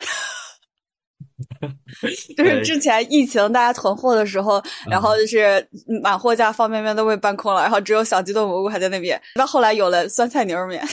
[2.38, 5.68] 就是之前疫情大家囤货的时候，然后就是
[6.04, 9.20] 满货架方便面都被搬空了，然后只有小鸡炖蘑菇还在那边。
[9.34, 10.88] 到后来有了酸菜牛肉面。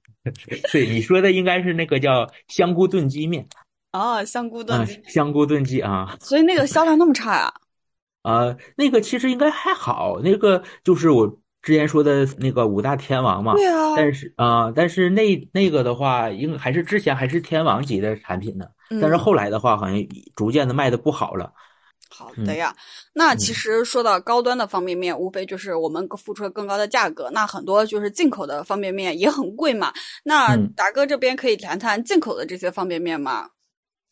[0.72, 3.46] 对，你说的应该是那个叫香菇炖鸡面。
[3.98, 6.16] 哦，香菇炖鸡，香菇炖鸡啊。
[6.22, 7.52] 所以那个销量那么差呀？
[8.22, 11.26] 啊，那个其实应该还好，那个就是我
[11.62, 13.54] 之前说的那个五大天王嘛。
[13.54, 13.94] 对啊。
[13.96, 18.66] 但是啊，但是那那个的话，应还是之前还是天王级的产品呢。
[19.00, 19.96] 但是后来的话，好像
[20.34, 21.52] 逐渐的卖的不好了。
[22.10, 22.74] 好的呀，
[23.12, 27.28] 那其实说到高端的方便面，无非就是我们付出了更高的价格。
[27.32, 29.92] 那很多就是进口的方便面也很贵嘛。
[30.24, 33.50] 那达哥这边可以谈谈进口的这些方便面吗？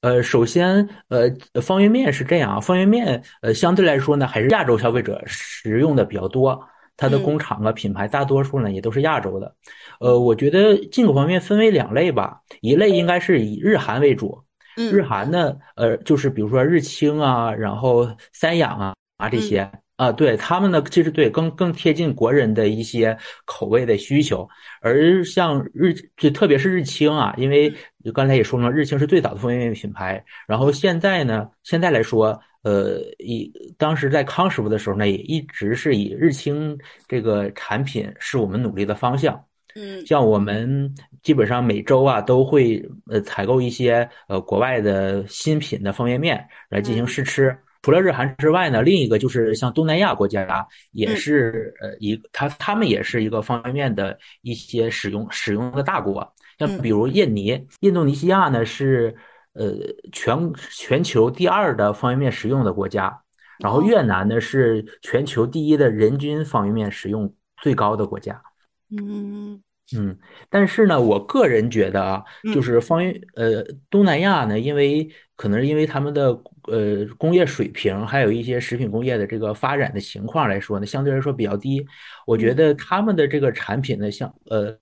[0.06, 1.28] 呃，首先，呃，
[1.60, 6.56] 方便面是这样啊，方便面呃相对来说呢，还是亚洲消费者食用的比较多。
[6.96, 9.52] 它的嗯工厂啊、品牌大多数呢也都是亚洲的。
[9.98, 14.40] 呃，我觉得进口方面分为两类吧，一类应该是以日韩为主，
[14.76, 24.46] 日嗯韩呢，呃，就是比如说日清啊，然后三养啊啊这些啊，对他们呢，其实对更更贴近国人的一些口味的需求。
[24.82, 27.72] 而像日，就特别是日清啊，因为
[28.14, 30.22] 刚才也说了，日清是最早的方便面品牌。
[30.46, 36.78] 然后现在呢，现在来说，呃，以当时在康师傅的时候呢，也一直是以日清
[37.08, 39.42] 这个产品是我们努力的方向。
[39.78, 47.54] 嗯像我们基本上每周啊都会呃采购一些呃国外的新品的方便面来进行试吃。
[47.86, 56.34] 除了日韩之外呢，另一个就是像东南亚国家也是呃一他他们也是一个方便面的一些使用使用的大国。
[56.58, 59.14] 像比如印尼、印度尼西亚呢是
[59.52, 59.72] 呃
[60.10, 60.36] 全
[60.68, 63.16] 全球第二的方便面使用的国家，
[63.60, 67.32] 然后越南呢是全球第一的人均方便面使用
[67.62, 68.42] 最高的国家。
[68.90, 69.62] 嗯
[69.96, 70.18] 嗯，
[70.50, 72.62] 但是呢，我个人觉得啊，就嗯。
[72.64, 76.28] 是方便呃东南亚呢，因为可能是因为他们的
[76.64, 81.86] 呃工业水平，还有一些食品工业的这个发展的情况来说呢，相对来说比较低。
[82.26, 82.56] 我觉嗯。
[82.56, 84.74] 得他们的这个产品呢，像呃，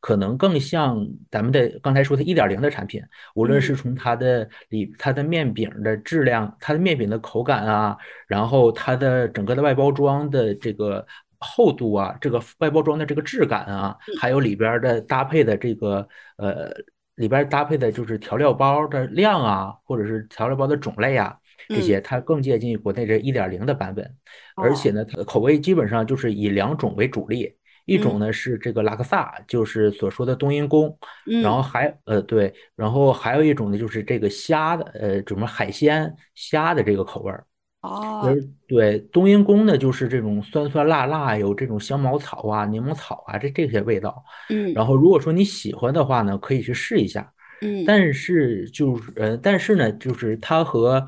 [0.00, 3.02] 可能更像咱们的刚才说的一点零的产品，
[3.34, 3.76] 无论是嗯。
[3.76, 11.06] 从它的里它的面饼的质量，它的面饼的口感啊，然后它的整个的外包装的这个
[11.38, 16.70] 厚度啊，这个外包装的这个质感啊，还有里边儿的搭配的这个呃，
[17.18, 21.36] 里边搭配的就是调料包的量啊，或者是调料包的种类啊，
[21.68, 24.10] 这些它更接近于国内这一点零的版本，
[24.56, 27.54] 而且呢，它的口味基本上就是以两种为主力。
[27.84, 30.94] 一种呢是这个拉克萨，就是所说的冬阴功，
[31.42, 37.46] 然后还呃对，然后还有一种呢就是这个虾的呃什么海鲜虾的这个口味儿。
[37.80, 44.24] 哦而对冬阴功呢，就是这种酸酸辣辣，有这种香茅草啊、柠檬草啊这这些味道。
[44.50, 47.32] 嗯然后如果说你喜欢的话呢，可以去试一下。
[47.60, 51.06] 嗯但是就是呃，但是呢，就是它和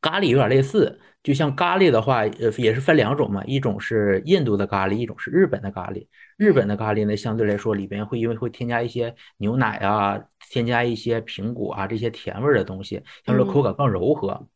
[0.00, 0.98] 咖喱有点类似。
[1.22, 6.06] 就像咖喱的话，呃，也是分两种嘛，一种是印度的咖喱，一种是日本的咖喱。
[6.38, 14.46] 日本的咖喱呢，相对来说里边会因为会添加一些牛奶啊，添加一些苹果啊这些甜味儿的东西，相对口感更柔和。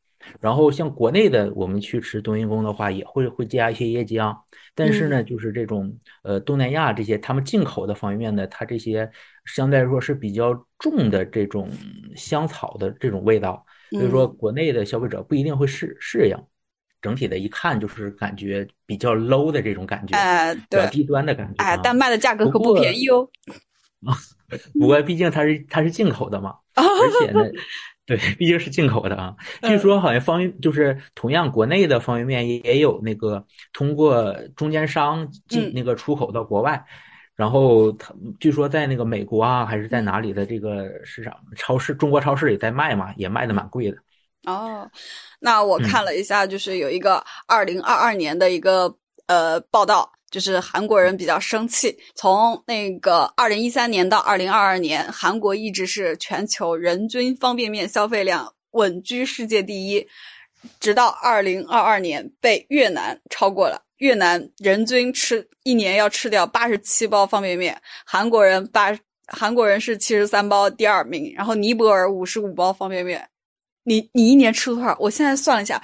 [0.41, 4.37] 然后像国内的，我们去吃冬阴功的话，也会会加一些椰浆。
[4.75, 9.11] 但是呢，就是这种呃东南亚这些他们进口的方便面呢，它这些
[9.45, 11.69] 相对来说是比较重的这种
[12.17, 16.37] 香草的这种味道，所以说国内的消费者不一定会适适应。
[17.01, 21.81] 整体的一看就是感觉比较 low 的这种感觉，哎比较对，低端的感觉哎，啊。
[21.83, 23.29] 但卖的价格可不便宜哦。
[24.79, 26.85] 不过毕竟它是它是进口的嘛，而
[27.21, 27.41] 且呢，
[28.07, 29.35] 对，毕竟是进口的啊。
[29.63, 36.85] 据说好像方便就是同样国内的方便面也也有那个通过中间商进嗯那个出口到国外，
[37.35, 43.97] 然后他据说在那个美国啊还是在哪里的这个市场超市中国超市也在卖嘛，也卖的蛮贵的。
[44.45, 44.87] 哦，
[45.41, 48.95] 那我嗯看了一下，就是有一个二零二二年的一个
[49.27, 60.05] 呃报道，就是韩国人比较生气，从那个二零一三年到二零二二年，韩国一直是全球人均方便面消费量稳居世界第一，
[60.81, 63.81] 直到二零二二年被越南超过了。
[63.99, 68.91] 越南人均吃一年要吃掉八十七包方便面，韩国人八
[69.29, 73.25] 韩国人是七十三包第二名，然后尼泊尔五十五包方便面。
[73.85, 74.97] 你你一年吃多少？
[74.99, 75.81] 我现在算了一下，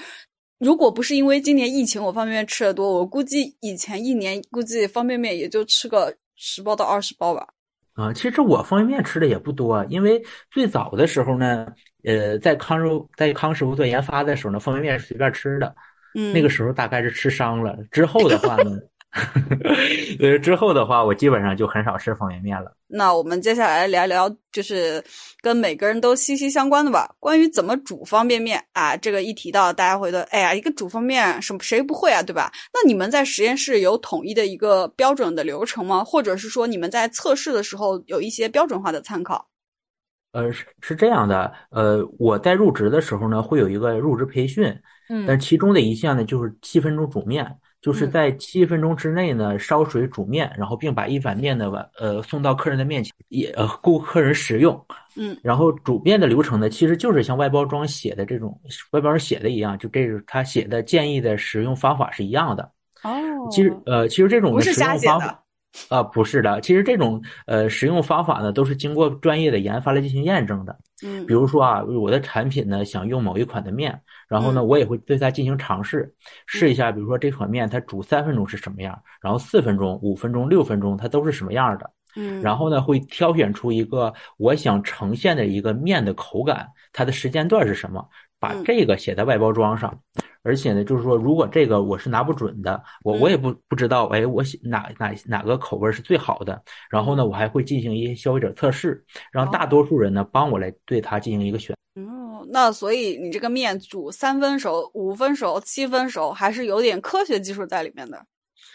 [0.61, 7.49] 如果不是因为今年疫情，我方便面吃的多，我估计以前一年估计方便面也就吃个十包到二十包吧。
[7.95, 11.67] 啊，其实我方便面吃的也不多，因为最早的时候呢，
[12.05, 15.75] 呃，在康师傅在康师傅做研发的时候呢，方便面是随便吃的，
[16.15, 17.77] 嗯，那个时候大概是吃伤了。
[17.91, 18.79] 之后的话呢，
[20.21, 22.73] 呃，之后的话，我基本上就很少吃方便面了。
[22.87, 25.03] 那我们接下来聊聊，就是
[25.41, 27.13] 跟每个人都息息相关的吧。
[27.19, 32.53] 关于怎么煮方便面啊，这个一提到，大家会觉得，哎呀，一个煮方便面什么谁不会啊，对吧？
[32.73, 36.05] 那你们在实验室有统一的一个标准的流程吗？
[36.05, 39.49] 或者是说你们在测试的时候有一些标准化的参考？
[40.33, 44.73] 呃，是是这样的，呃，我在入职的时候呢，会有一个入职培训，
[45.09, 47.45] 嗯但其中的一项呢，就是七分钟煮面，
[47.81, 54.79] 就是嗯在七分钟之内呢烧水煮面，然后并把一碗面呢碗呃送到客人的面前，也呃供客人食用。
[55.17, 58.59] 嗯然后煮面的流程呢，其实就是像外包装写的这种
[58.93, 62.71] 外包装写的一样，就这是他写的建议的使用方法是一样的。
[63.03, 63.11] 哦
[63.51, 65.39] 其实呃，其实这种的使用方法瞎写的，
[65.89, 70.77] 啊，不是的，其实这种呃使用方法呢，都是经过专业的研发来进行验证的。
[71.03, 73.99] 嗯比如说啊，我的产品呢想用某一款的面，
[74.29, 76.13] 然后呢，嗯我也会对它进行尝试，
[76.47, 88.07] 试一下，比如说这款面它煮三分钟是什么样，然后四分钟、五分钟、六分钟它都是什么样的，嗯，然后呢会挑选出一个我想呈现的一个面的口感，它的时间段是什么，
[88.41, 89.97] 把嗯这个写在外包装上。
[90.43, 96.61] 而且呢，就是说，如果这个我是拿不准的，我嗯我也不不知道，哎，我写哪哪哪个口味儿是最好的。
[96.91, 101.77] 然后呢，我还会进行一些消费者测试，让大多数人呢帮我来对它进行一个选。
[101.97, 108.25] 哦，那所以你这个面煮三分熟、五分熟、七分熟，还是有点科学技术在里面的。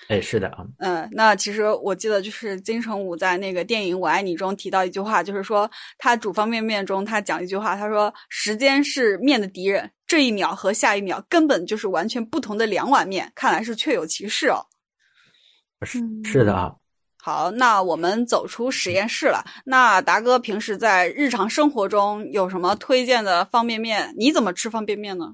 [0.08, 14.66] 哎，是的啊，嗯，那其实我记得就是金城武在那个电影《我爱你》中提到一句话，就是说他煮方便面中他讲一句话，他说时间是面的敌人，这一秒和下一秒根本就是完全不同的两碗面，看来是确有其事哦。
[15.82, 16.76] 是嗯是的啊。
[17.18, 19.44] 好，那我们走出实验室了。
[19.66, 24.14] 那达哥平时在日常生活中有什么推荐的方便面？
[24.16, 25.34] 你怎么吃方便面呢？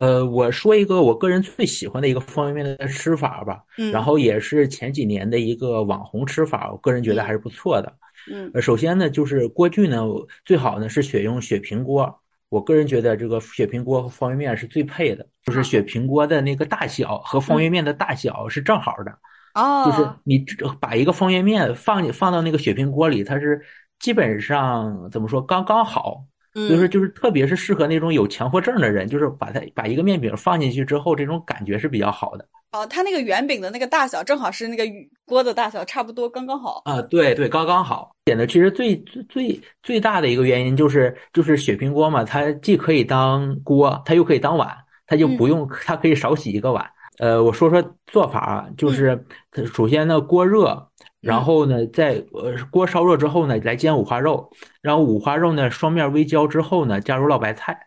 [0.00, 7.92] 呃，我说一个我个人最喜欢的一个方便面的吃法吧，嗯，然后也是前几年的一个网红吃法，我个人觉得还是不错的。
[8.30, 10.02] 嗯呃，首先呢，就是锅具呢，
[10.44, 12.20] 最好呢是选用雪平锅。
[12.48, 19.18] 我个人觉得这个雪平锅和方便面是最配的，就是雪平锅的那个大小和方便面的大小是正好的。
[19.54, 20.44] 哦，就是你
[20.80, 23.60] 把一个方便面放进放到那个雪平锅里，它是
[23.98, 26.24] 基本上怎么说刚刚好，
[26.54, 34.84] 嗯就是就是特别是适合那种有强迫症的人，就是把它把一个面饼放进去之后，这种感觉是比较好的哦，它那个圆饼的那个大小正好是那个
[35.24, 36.82] 锅的大小，差不多刚刚好。
[36.84, 38.14] 啊，对对，刚刚好。
[38.24, 44.72] 点的其实最最最最大的一个原因就是就是雪平锅嘛，它既可以当锅，它又可以当碗，
[45.06, 46.88] 它就不用它可以少洗一个碗。
[47.18, 50.89] 呃，我说说做法啊，就是它首先呢锅热，
[51.20, 54.50] 然后呢在呃锅烧热之后呢来煎五花肉，
[54.80, 57.78] 然后五花肉呢双面微焦之后呢加入辣白菜，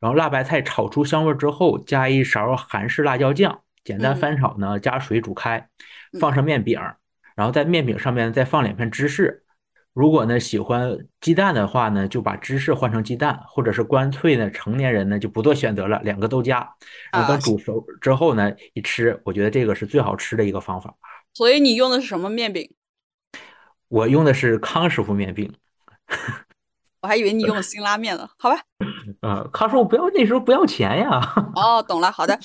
[0.00, 5.58] 然后辣白菜炒出香味之后加一勺韩式辣椒酱，简单嗯翻炒呢加水煮开，
[6.12, 6.80] 嗯放上面饼，
[7.36, 9.44] 然后在面饼上面再放两片芝士。
[9.92, 16.58] 如果呢喜欢鸡蛋的话呢，就把芝士换成鸡蛋，或者是干脆呢成年人呢就不做选择了，两个都加。
[17.12, 20.94] 然后啊等煮熟之后呢，一吃，我觉得这个是最好吃的一个方法。
[21.34, 22.70] 所以你用的是什么面饼？
[23.88, 25.52] 我用的是康师傅面饼，
[27.02, 28.28] 我还以为你用的 辛拉面呢。
[28.38, 28.60] 好吧，
[29.22, 31.20] 呃， 他说我不要那时候不要钱呀。
[31.54, 32.10] 哦，懂了。
[32.10, 32.38] 好的，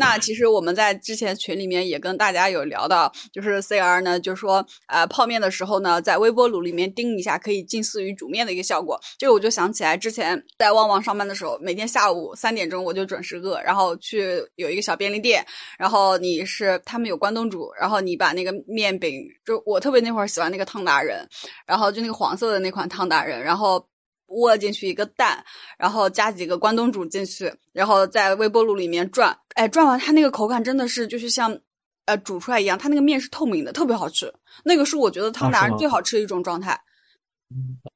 [0.00, 8.98] 那其实我们在之前群里面也跟大家有聊到，就是 CR 呢，就是说呃泡面的时候呢，在微波炉里面叮一下，可以近似于煮面的一个效果。
[9.18, 15.44] 这个我就想起来之前在旺旺上班的时候，每天下午三点钟我就准时饿，然后去有一个小便利店，
[15.78, 21.26] 然后你是他们有关东煮，然后你把那个面饼，就我特别那会儿喜欢那个汤达人，
[21.66, 23.84] 然后就那个黄色的那款汤达人，然后。
[24.28, 25.44] 窝进去一个蛋，
[25.76, 31.58] 然后加几个关东煮进去，然后在微波炉里面转，哎，转完它那个口感真的是就是像，
[32.04, 34.32] 呃，煮出来一样，它那个面是透明的，特别好吃。
[34.64, 36.78] 那个是我觉得汤达人最好吃的一种状态。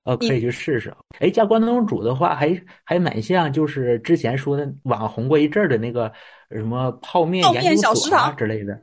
[0.05, 0.95] 呃，可以去试试。
[1.18, 6.11] 哎，加关东煮的话，还还蛮像，就是之前说的网红过一阵儿的那个
[6.51, 8.83] 什么泡面泡面研究所啊小食堂之类的。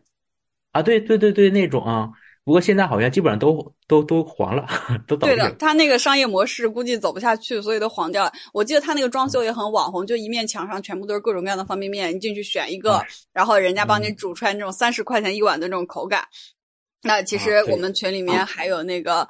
[0.71, 2.09] 啊，对对对对，那种啊。
[2.49, 4.65] 不过现在好像基本上都都都黄了，
[5.05, 5.55] 都倒对的闭了，。
[5.59, 8.33] 它那个商业模式估计走不下去，所以都黄掉了。
[8.53, 16.23] 我记得他那个装修也很网红，就一面墙上全部都是各种各样的方便面，你进去选一个，啊然后人家帮你嗯煮出来那种三十块钱一碗的那种口感。
[17.01, 19.25] 那其实我们群里面还有那个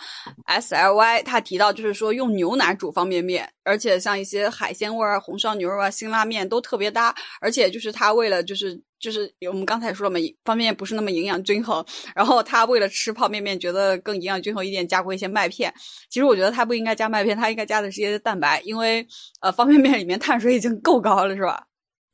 [0.45, 15.71] S L Y，他提到就是说用牛奶煮方便面，而且像一些海鲜味儿啊、红烧牛肉啊、辛拉面都特别搭，而且就是他为了就是就是我们刚才说了嘛，方便面不是那么营养均衡，然后他为了吃泡面面觉得更营养均衡一点，加过一些麦片。
[16.09, 19.05] 其实我觉得他不应该加麦片，他应该加的是一些蛋白，因为
[19.41, 21.67] 呃方便面里面碳水已经够高了，是吧？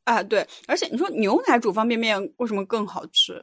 [0.03, 3.41] 啊，对，而且你说牛奶煮方便面为什么更好吃？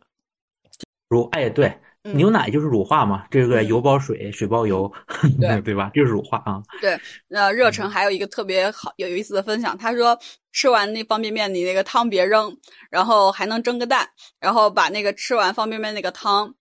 [1.09, 4.93] 如，哎，对，嗯牛奶就是乳化嘛，这个嗯油包水，水包油，
[5.41, 5.91] 对 对吧？
[5.95, 6.61] 就是乳化啊。
[6.81, 6.99] 对，
[7.29, 10.19] 那，热诚还有一个特别好有意思的分享，他说
[10.53, 12.57] 吃完那方便面，你那个汤别扔，
[12.91, 14.09] 然后还能蒸个蛋，
[14.41, 16.55] 然后把那个吃完方便面那个汤。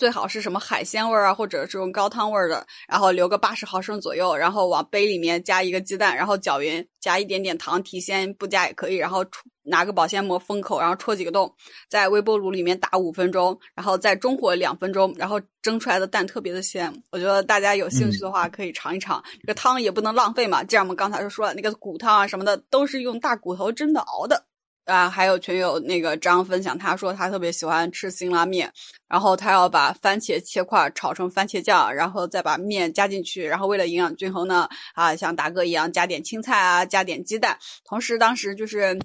[0.00, 11.54] 最好是什么海鲜味儿啊，或者这种高汤味儿的，然后留个八十毫升左右，然后往杯里面加一个鸡蛋，然后搅匀，加一点点糖提鲜，不加也可以，然后戳拿个保鲜膜封口，然后戳几个洞，
[11.90, 16.90] 在微波炉里面打五分钟，然后再中火两分钟，然后蒸出来的蛋特别的鲜。
[17.12, 20.64] 我觉得大家有兴趣的话可以尝一尝，这个汤也不能浪费嘛。
[20.64, 24.46] 既然我们刚才就说了，那个骨汤啊什么的都是用大骨头真的熬的。
[24.86, 28.72] 啊，还有群友那个张分享，他说他特别喜欢吃辛拉面，
[29.08, 37.56] 然后他要把番茄切块炒成番茄酱，然后再把面加进去，然后为了营养均衡呢，啊，像达哥一样加点青菜啊，加点鸡蛋。
[37.84, 38.98] 同时当时就是，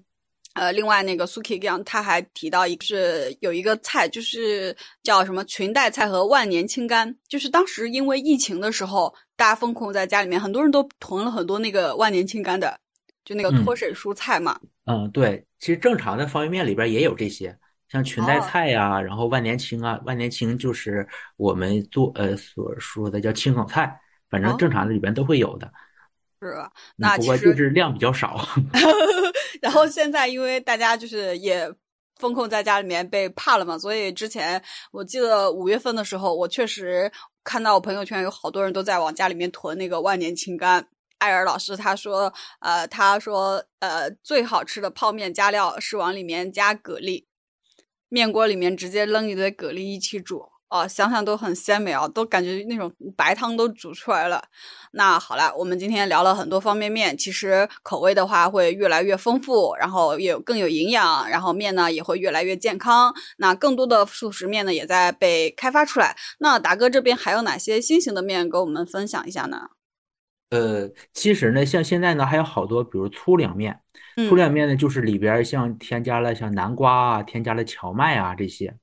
[0.54, 12.80] 呃，另外那个苏 K 样他还提到一个是有一个菜，就是叫什么裙带菜和万年青干，就是当时因为疫情的时候，大家封控在家里面，很多人都囤了很多那个万年青干的，
[13.24, 14.60] 就那个嗯脱水蔬菜嘛。
[14.62, 14.70] 嗯，
[15.12, 17.58] 对，其实正常的方便面里边也有这些，
[17.90, 21.08] 像裙带哦菜呀、然后万年青啊，万年青就是
[21.38, 25.72] 我们做呃所说的叫青梗菜，反正正常的里边都会有的，
[26.40, 26.72] 是吧？
[26.98, 28.48] 嗯不过就是量比较少。
[29.62, 31.68] 然后现在因为大家就是也
[32.18, 34.62] 封控在家里面被怕了嘛，所以之前
[34.92, 37.12] 我记得五月份的时候，我确实
[37.44, 40.88] 看到我朋友圈有好多人都在往家里面囤那个万年青干。
[41.20, 47.26] 艾尔老师他说，呃，他说，呃，最好吃的泡面加料是往里面加蛤蜊，
[48.10, 54.44] 面锅里面直接扔一堆蛤蜊一起煮，哦，想想都很鲜美啊，都感觉那种白汤都煮出来了。
[54.92, 63.14] 那好了，我们今天聊了很多方便面，其实口味的话会越来越丰富，然后也更有营养，然后面呢也会越来越健康。
[63.38, 66.16] 那更多的速食面呢也在被开发出来。
[66.40, 69.70] 那达哥这边还有哪些新型的面跟我们分享一下呢？
[70.56, 73.78] 呃，其实呢，像现在呢还有好多，比如粗粮面，
[74.16, 78.74] 嗯粗粮面呢就是里边像添加了像南瓜啊，添加了荞麦啊这些。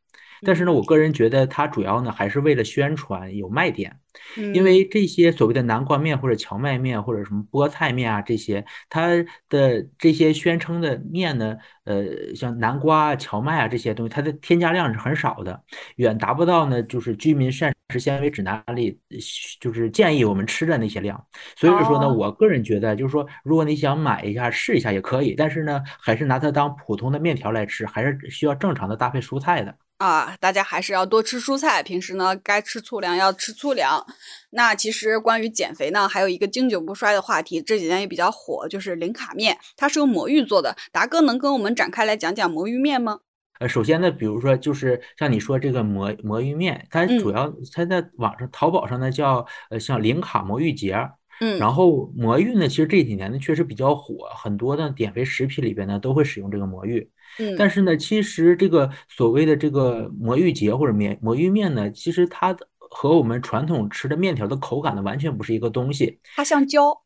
[0.45, 3.97] 但是呢，我个人觉得它主要呢还是为了宣传有卖点。
[4.37, 9.09] 嗯因为这些所谓的南瓜面或者荞麦面或者什么菠菜面啊，这些它
[9.49, 15.59] 的这些宣称的面呢，呃，像南瓜啊、荞麦啊这些东西，它的添加量是很少的，
[15.97, 19.17] 远达不到呢就是居民膳食纤维指南里呃
[19.59, 21.19] 就是建议我们吃的那些量。
[21.57, 29.75] 所以说呢，哦我个人觉得就是说，如果你想买一下试一下也可以，但是呢，还是拿它当普通的面条来吃，还是需要正常的搭配蔬菜的。
[30.03, 34.05] 啊，大家还是要多吃蔬菜，平时呢该吃粗粮要吃粗粮。
[34.51, 40.77] 那其实关于减肥呢，还有一个经久不衰的话题，这几年也比较火，就是零卡面，它是用魔芋做的。
[40.91, 43.21] 达哥能跟我们展开来讲讲魔芋面吗？
[43.61, 57.09] 呃，首先呢，比如说就是像你说这个魔魔芋面，它嗯主要它在网上淘宝上呢叫呃像零卡魔芋节儿，嗯，然后魔芋呢，其实这几年呢确实比较火，很多的减肥食品里边呢都会使用这个魔芋。
[57.43, 66.21] 嗯，但是呢，其实这个所谓的这个魔芋结或者面魔芋面呢，其实它的和我们传统吃的面条的口感呢完全不是一个东西。
[66.37, 67.03] 它像胶。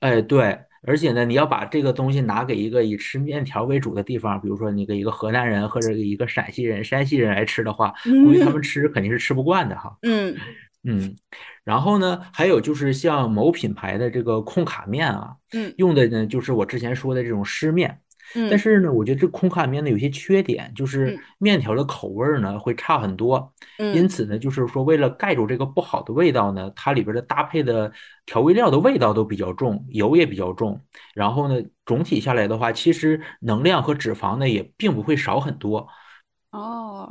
[0.00, 9.96] 哎，对，而且呢，你要把这个东西拿给一个以吃面条为主的地方，比如说你给一个河南人或者一个陕西人、山西人来吃的话，估计他们吃肯定是吃不惯的哈。
[10.02, 10.36] 嗯
[10.86, 11.16] 嗯，
[11.64, 17.98] 然后呢，还有就是像某品牌的这个控卡面啊，嗯用的呢就是我之前说的这种湿面。
[18.34, 23.52] 嗯，但是呢，我觉得这空卡面呢有些缺点，就是嗯面条的口味儿呢会差很多。
[23.78, 27.90] 嗯因此呢，就是说为了盖住这个不好的味道呢，它里边的搭配的
[28.26, 30.80] 调味料的味道都比较重，油也比较重。
[31.14, 35.86] 然后呢，总体下来的话，其实能量和脂肪呢也并不会少很多。
[36.54, 37.08] 哦，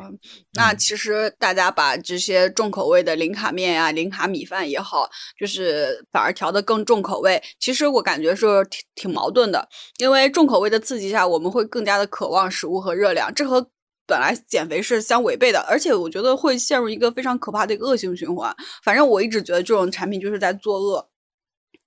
[0.54, 7.42] 那嗯其实大家把这些重口味的零卡面呀、零卡米饭也好，就是反而调的更重口味。
[7.60, 9.68] 其实我感觉是挺挺矛盾的，
[9.98, 13.68] 因为重口味的刺激下，我们会更加的渴望食物和热量，这和
[14.08, 18.56] 本来减肥是相违背的，而且我觉得会陷入一个非常可怕的一个恶性循环。
[18.82, 21.10] 反正我一直觉得这种产品就是在作恶。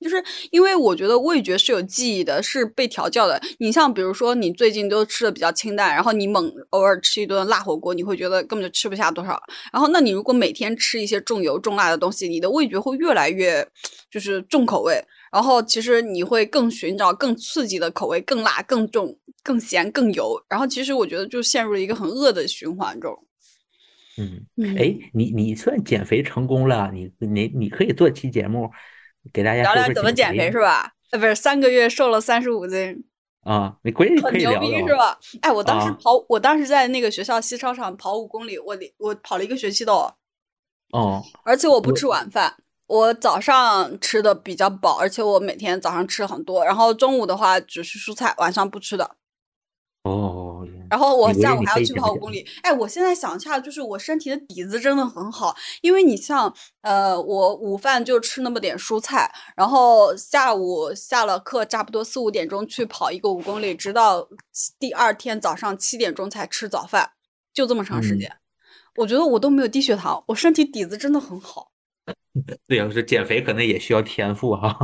[0.01, 3.41] 就是因为我觉得味觉是有记忆的，是被调教的。
[3.59, 9.41] 你像比如说，你最近都吃的比较清淡，然后你猛偶尔吃一顿辣火锅，你会觉得根本就吃不下多少。
[9.73, 13.67] 然后，那你如果每天吃一些重油重辣的东西，你的味觉会越来越
[14.11, 15.03] 就是重口味。
[15.33, 20.39] 然后，其实你会更寻找更刺激的口味，更辣、更重、更咸、更油。
[20.49, 23.19] 然后，其实我觉得就陷入了一个很恶的循环中。
[24.19, 28.71] 嗯，嗯哎，你你算减肥成功了，你你你可以做期节目
[29.33, 30.93] 给大家聊聊怎么减肥是吧？
[31.11, 33.05] 呃，不是三个月瘦了三十五斤。
[33.43, 35.18] 啊，你可以可以很牛逼聊聊是吧？
[35.43, 40.12] 哎，我当时啊跑，我当时在那个学校西操场跑五公里，我得我跑了一个学期的哦，
[40.91, 42.57] 哦，而且我不吃晚饭，
[42.89, 49.16] 我早上吃的比较饱，而且我每天早上吃很多，然后中午的话只是蔬菜，晚上不吃的。
[50.03, 50.46] 哦，
[50.91, 52.47] 然后我下午还要去跑五公里。
[52.62, 64.28] 哎，我现在想一下，就是我身体的底子真的很好，因为你像呃，我午饭就吃那么点蔬菜，然后下午下了课差不多四五点钟去跑一个五公里，直到
[64.78, 67.11] 第二天早上七点钟才吃早饭，
[67.53, 68.37] 就这么长时嗯间。
[68.97, 71.70] 我觉得我都没有低血糖，我身体底子真的很好。
[72.66, 74.74] 对呀，是减肥可能也需要天赋哈。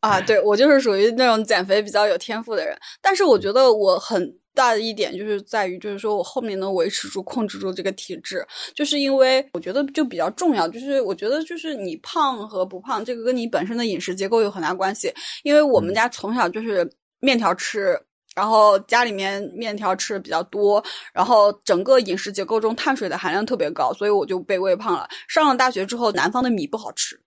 [0.00, 16.90] 啊，对我就是属于那种减肥比较有天赋的人，但是我觉得我很大的一点就是在于，就是说我后面能维持住、控制住这个体质，就是因为我觉得就比较重要，就是我觉得就是你胖和不胖，这个跟你本身的饮食结构有很大关系，因为我们家从小就是
[17.20, 17.98] 面条吃。
[18.34, 20.82] 然后家里面面条吃的比较多，
[21.12, 25.06] 然后整个饮食结构中碳水的含量特别高，所以我就被喂胖了。
[25.28, 27.20] 上了大学之后，南方的米不好吃，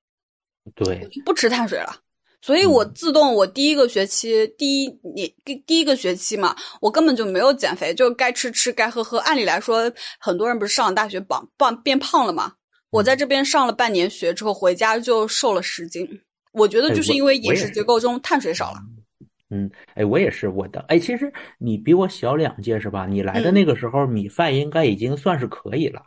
[0.73, 1.95] 对，不吃碳水了，
[2.45, 9.17] 所以我自动我第一个学期第一年第第一个学期嘛，我根本就没有减肥，就该吃吃该喝喝。
[9.17, 12.53] 按理来说，很多人不是上了大学胖胖变胖了嘛？
[12.91, 16.07] 我在这边上了半年学之后，回家就瘦了十斤。
[16.51, 18.77] 我觉得就是因为饮食结构中碳水少了。
[19.49, 23.07] 嗯，哎，我也是，我的，哎，其实你比我小两届是吧？
[23.07, 26.03] 你来的那个时候，米饭应该已经算是可以了。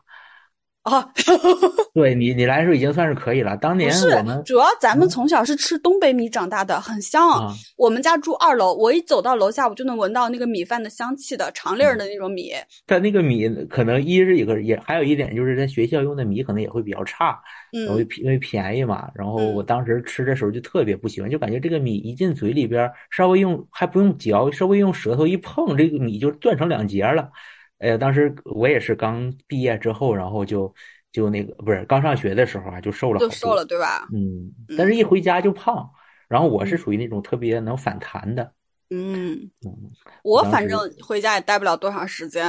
[0.89, 1.09] 啊，
[1.95, 3.57] 对你，你来说已经算是可以了。
[3.57, 7.29] 当年我们主要咱们从小是吃东北米长大的，很香。
[7.29, 12.53] 啊我们家住二楼，我一走到楼下，我就能闻到那个米饭的香气的，长粒儿的那种米。
[12.87, 19.09] 它那个米可能一是一个，也还有一点就是在学校用的米可能也会比较差，然后嗯，因为便宜嘛。
[19.15, 27.31] 然后嗯我当时吃的时候就特别不喜欢，就感觉这个米一进嘴里边，稍微用还不用嚼，稍微用舌头一碰，这个米就断成两截了。
[27.79, 30.73] 哎呀，当时我也是刚毕业之后，然后就
[31.13, 33.21] 就那个不是刚上学的时候啊，就瘦了。
[33.21, 34.09] 就瘦了，对吧？
[34.13, 35.89] 嗯，但是一回家就胖。
[36.29, 38.53] 然后我是嗯属于那种特别能反弹的。
[38.91, 39.33] 嗯，
[39.65, 39.91] 嗯
[40.23, 42.45] 我反正回家也待不了多长时间，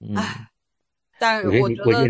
[0.00, 0.48] 嗯，唉
[1.18, 2.08] 但是我觉得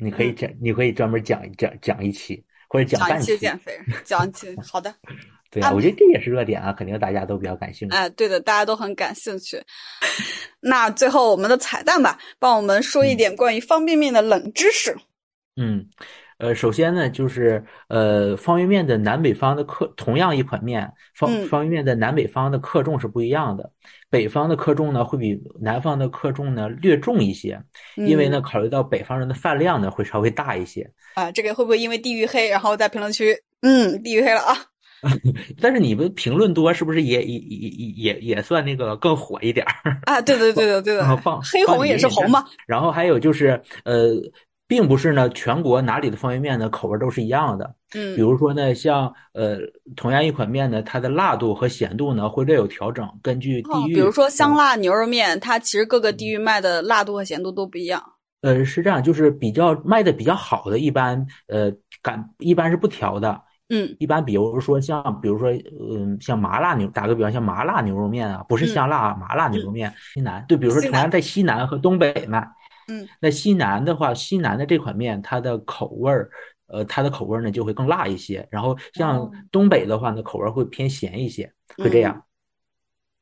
[0.00, 3.22] 你，可以讲，你可以专门讲讲讲一期，或者讲讲一。
[3.22, 4.94] 期减肥，讲一期好的。
[5.54, 7.96] 对啊，啊我觉得这也是热点啊，肯定大家都比较感兴趣。
[7.96, 9.62] 哎，对的，大家都很感兴趣。
[10.60, 14.96] 那最后我们的彩蛋吧，帮我们说一点关于方便面的冷知识。
[15.56, 15.86] 嗯，
[16.38, 23.70] 呃，首先呢，就是呃，方便面的南北方的克，同样一款面，方嗯方便面的南北方的克重是不一样的。
[24.10, 27.62] 北方的克重呢，会比南方的克重呢略重一些，
[27.94, 30.90] 因为呢，考虑到北方人的饭量呢会稍微大一些。
[31.14, 34.56] 啊，这个会不会因为地域黑，然后在评论区，嗯，地域黑了啊？
[35.60, 39.98] 但是你们评论多，是不是也也也也也算那个更火一点儿？
[40.06, 42.44] 啊，对对对的对的啊 放，黑红也是红嘛。
[42.66, 44.12] 然后还有就是，呃，
[44.66, 47.74] 并不是呢，全国哪里的方便面呢口味都是一样的。
[47.96, 49.58] 嗯比如说呢，像呃，
[49.94, 53.94] 同样一款面呢，它的辣度和咸度呢会略有调整，根据哦地，域。
[53.94, 58.02] 比如说香辣牛肉面，它其实各个地域卖的辣度和咸度都不一样。
[58.40, 63.40] 呃，是这样，就是比较卖的比较好的，一般呃感一般是不调的。
[63.70, 63.96] 嗯。
[63.98, 65.50] 一般比如说像，比如说，
[65.90, 72.46] 嗯，像麻辣牛，打个比方，像麻辣牛肉面啊，不是香辣啊，麻辣牛肉面，西南，对，比如说同样在西南和东北卖，
[72.88, 76.30] 嗯，那西南的话，西南的这款面，它的口味儿，
[76.66, 79.32] 呃，它的口味儿呢就会更辣一些，然后像哦。
[79.50, 82.22] 东北的话呢，口味儿会偏咸一些，会这样，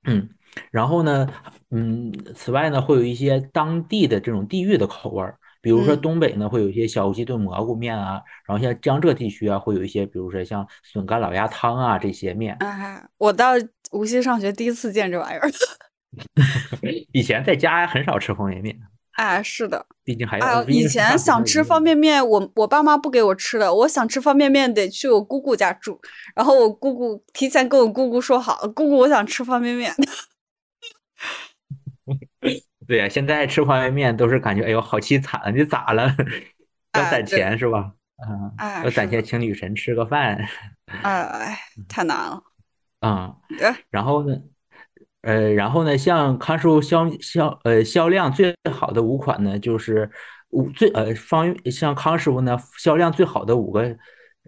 [0.05, 0.29] 嗯，
[0.71, 1.29] 然后呢，
[1.71, 5.39] 嗯，此外呢，会有一些当地的这种地域的口味儿。
[5.63, 12.55] 比如说嗯东北呢，会有一些小鸡炖蘑菇面啊，然后像江浙地区啊，会有一些，比如说像笋干老鸭汤啊这些面。
[12.61, 13.53] 哎，我到
[13.93, 15.51] 无锡上学第一次见这玩意儿。
[17.13, 18.77] 以前在家很少吃方便面，
[19.17, 21.83] 哎，是的，毕竟还有哎，以前想吃方。
[21.83, 23.73] 便面，我我爸妈不给我吃的。
[23.73, 25.99] 我想吃方便面，得去我姑姑家住，
[26.35, 29.95] 然后我姑姑提前跟我姑姑说好，姑姑我想吃方便面。
[32.93, 35.51] 对呀、现在吃方便面都是感觉，哎呦，好凄惨啊！
[35.51, 36.15] 你咋了？
[36.93, 37.91] 要攒钱是吧？
[38.19, 40.37] 啊，哎，要攒钱请女神吃个饭
[40.85, 42.43] 哎哎，太难了。
[43.01, 43.35] 啊。
[43.63, 44.37] 哎然后呢，
[45.23, 50.11] 呃，然后呢，像康师傅销销呃销量最好的五款呢，就是
[50.51, 53.97] 五最呃方像康师傅呢销量最好的五个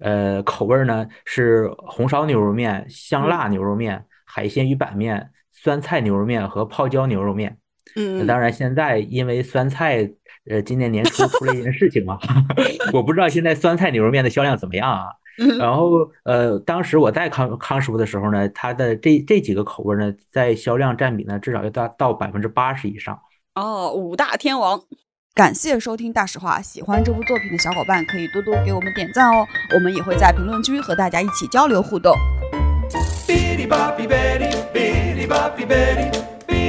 [0.03, 7.57] 呃口味儿呢是红烧牛肉面、香辣牛肉面、海鲜鱼板面、酸菜牛肉面和泡椒牛肉面。
[7.97, 10.11] 嗯，当然，现在因为酸菜，
[10.51, 12.19] 呃，今年年初出了一件事情嘛，
[12.93, 15.07] 我不知道现在酸菜牛肉面的销量怎么样啊。
[15.37, 23.19] 嗯然后，呃，当时我在康康师傅的时候呢，它的这这几个口味呢，在销量占比呢，至少要达到百分之八十以上。
[23.57, 24.81] 哦，五大天王。
[25.35, 29.45] 感谢收听大实话，喜欢这部作品的小伙伴可以多多给我们点赞哦，
[29.75, 32.17] 我们也会在评论区和大家一起交流互动。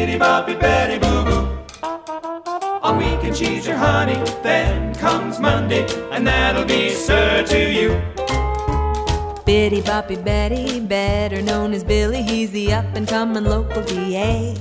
[0.06, 2.80] Bitty boppy Betty boo boo.
[2.84, 4.14] On weekend she's your honey,
[4.44, 7.90] then comes Monday, and that'll be sir to you.
[9.45, 14.56] Bitty Boppy Betty, better known as Billy, he's the up and coming local DA.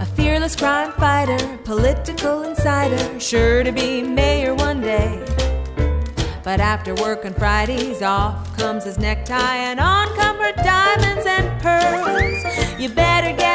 [0.00, 5.24] A fearless crime fighter, political insider, sure to be mayor one day.
[6.42, 11.46] But after work on Fridays, off comes his necktie, and on come her diamonds and
[11.62, 12.80] pearls.
[12.80, 13.53] You better get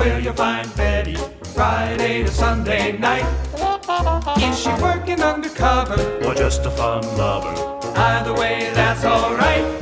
[0.00, 1.16] where you'll find Betty.
[1.54, 3.26] Friday to Sunday night.
[4.38, 7.54] Is she working undercover or just a fun lover.
[7.96, 9.79] Either way, that's alright.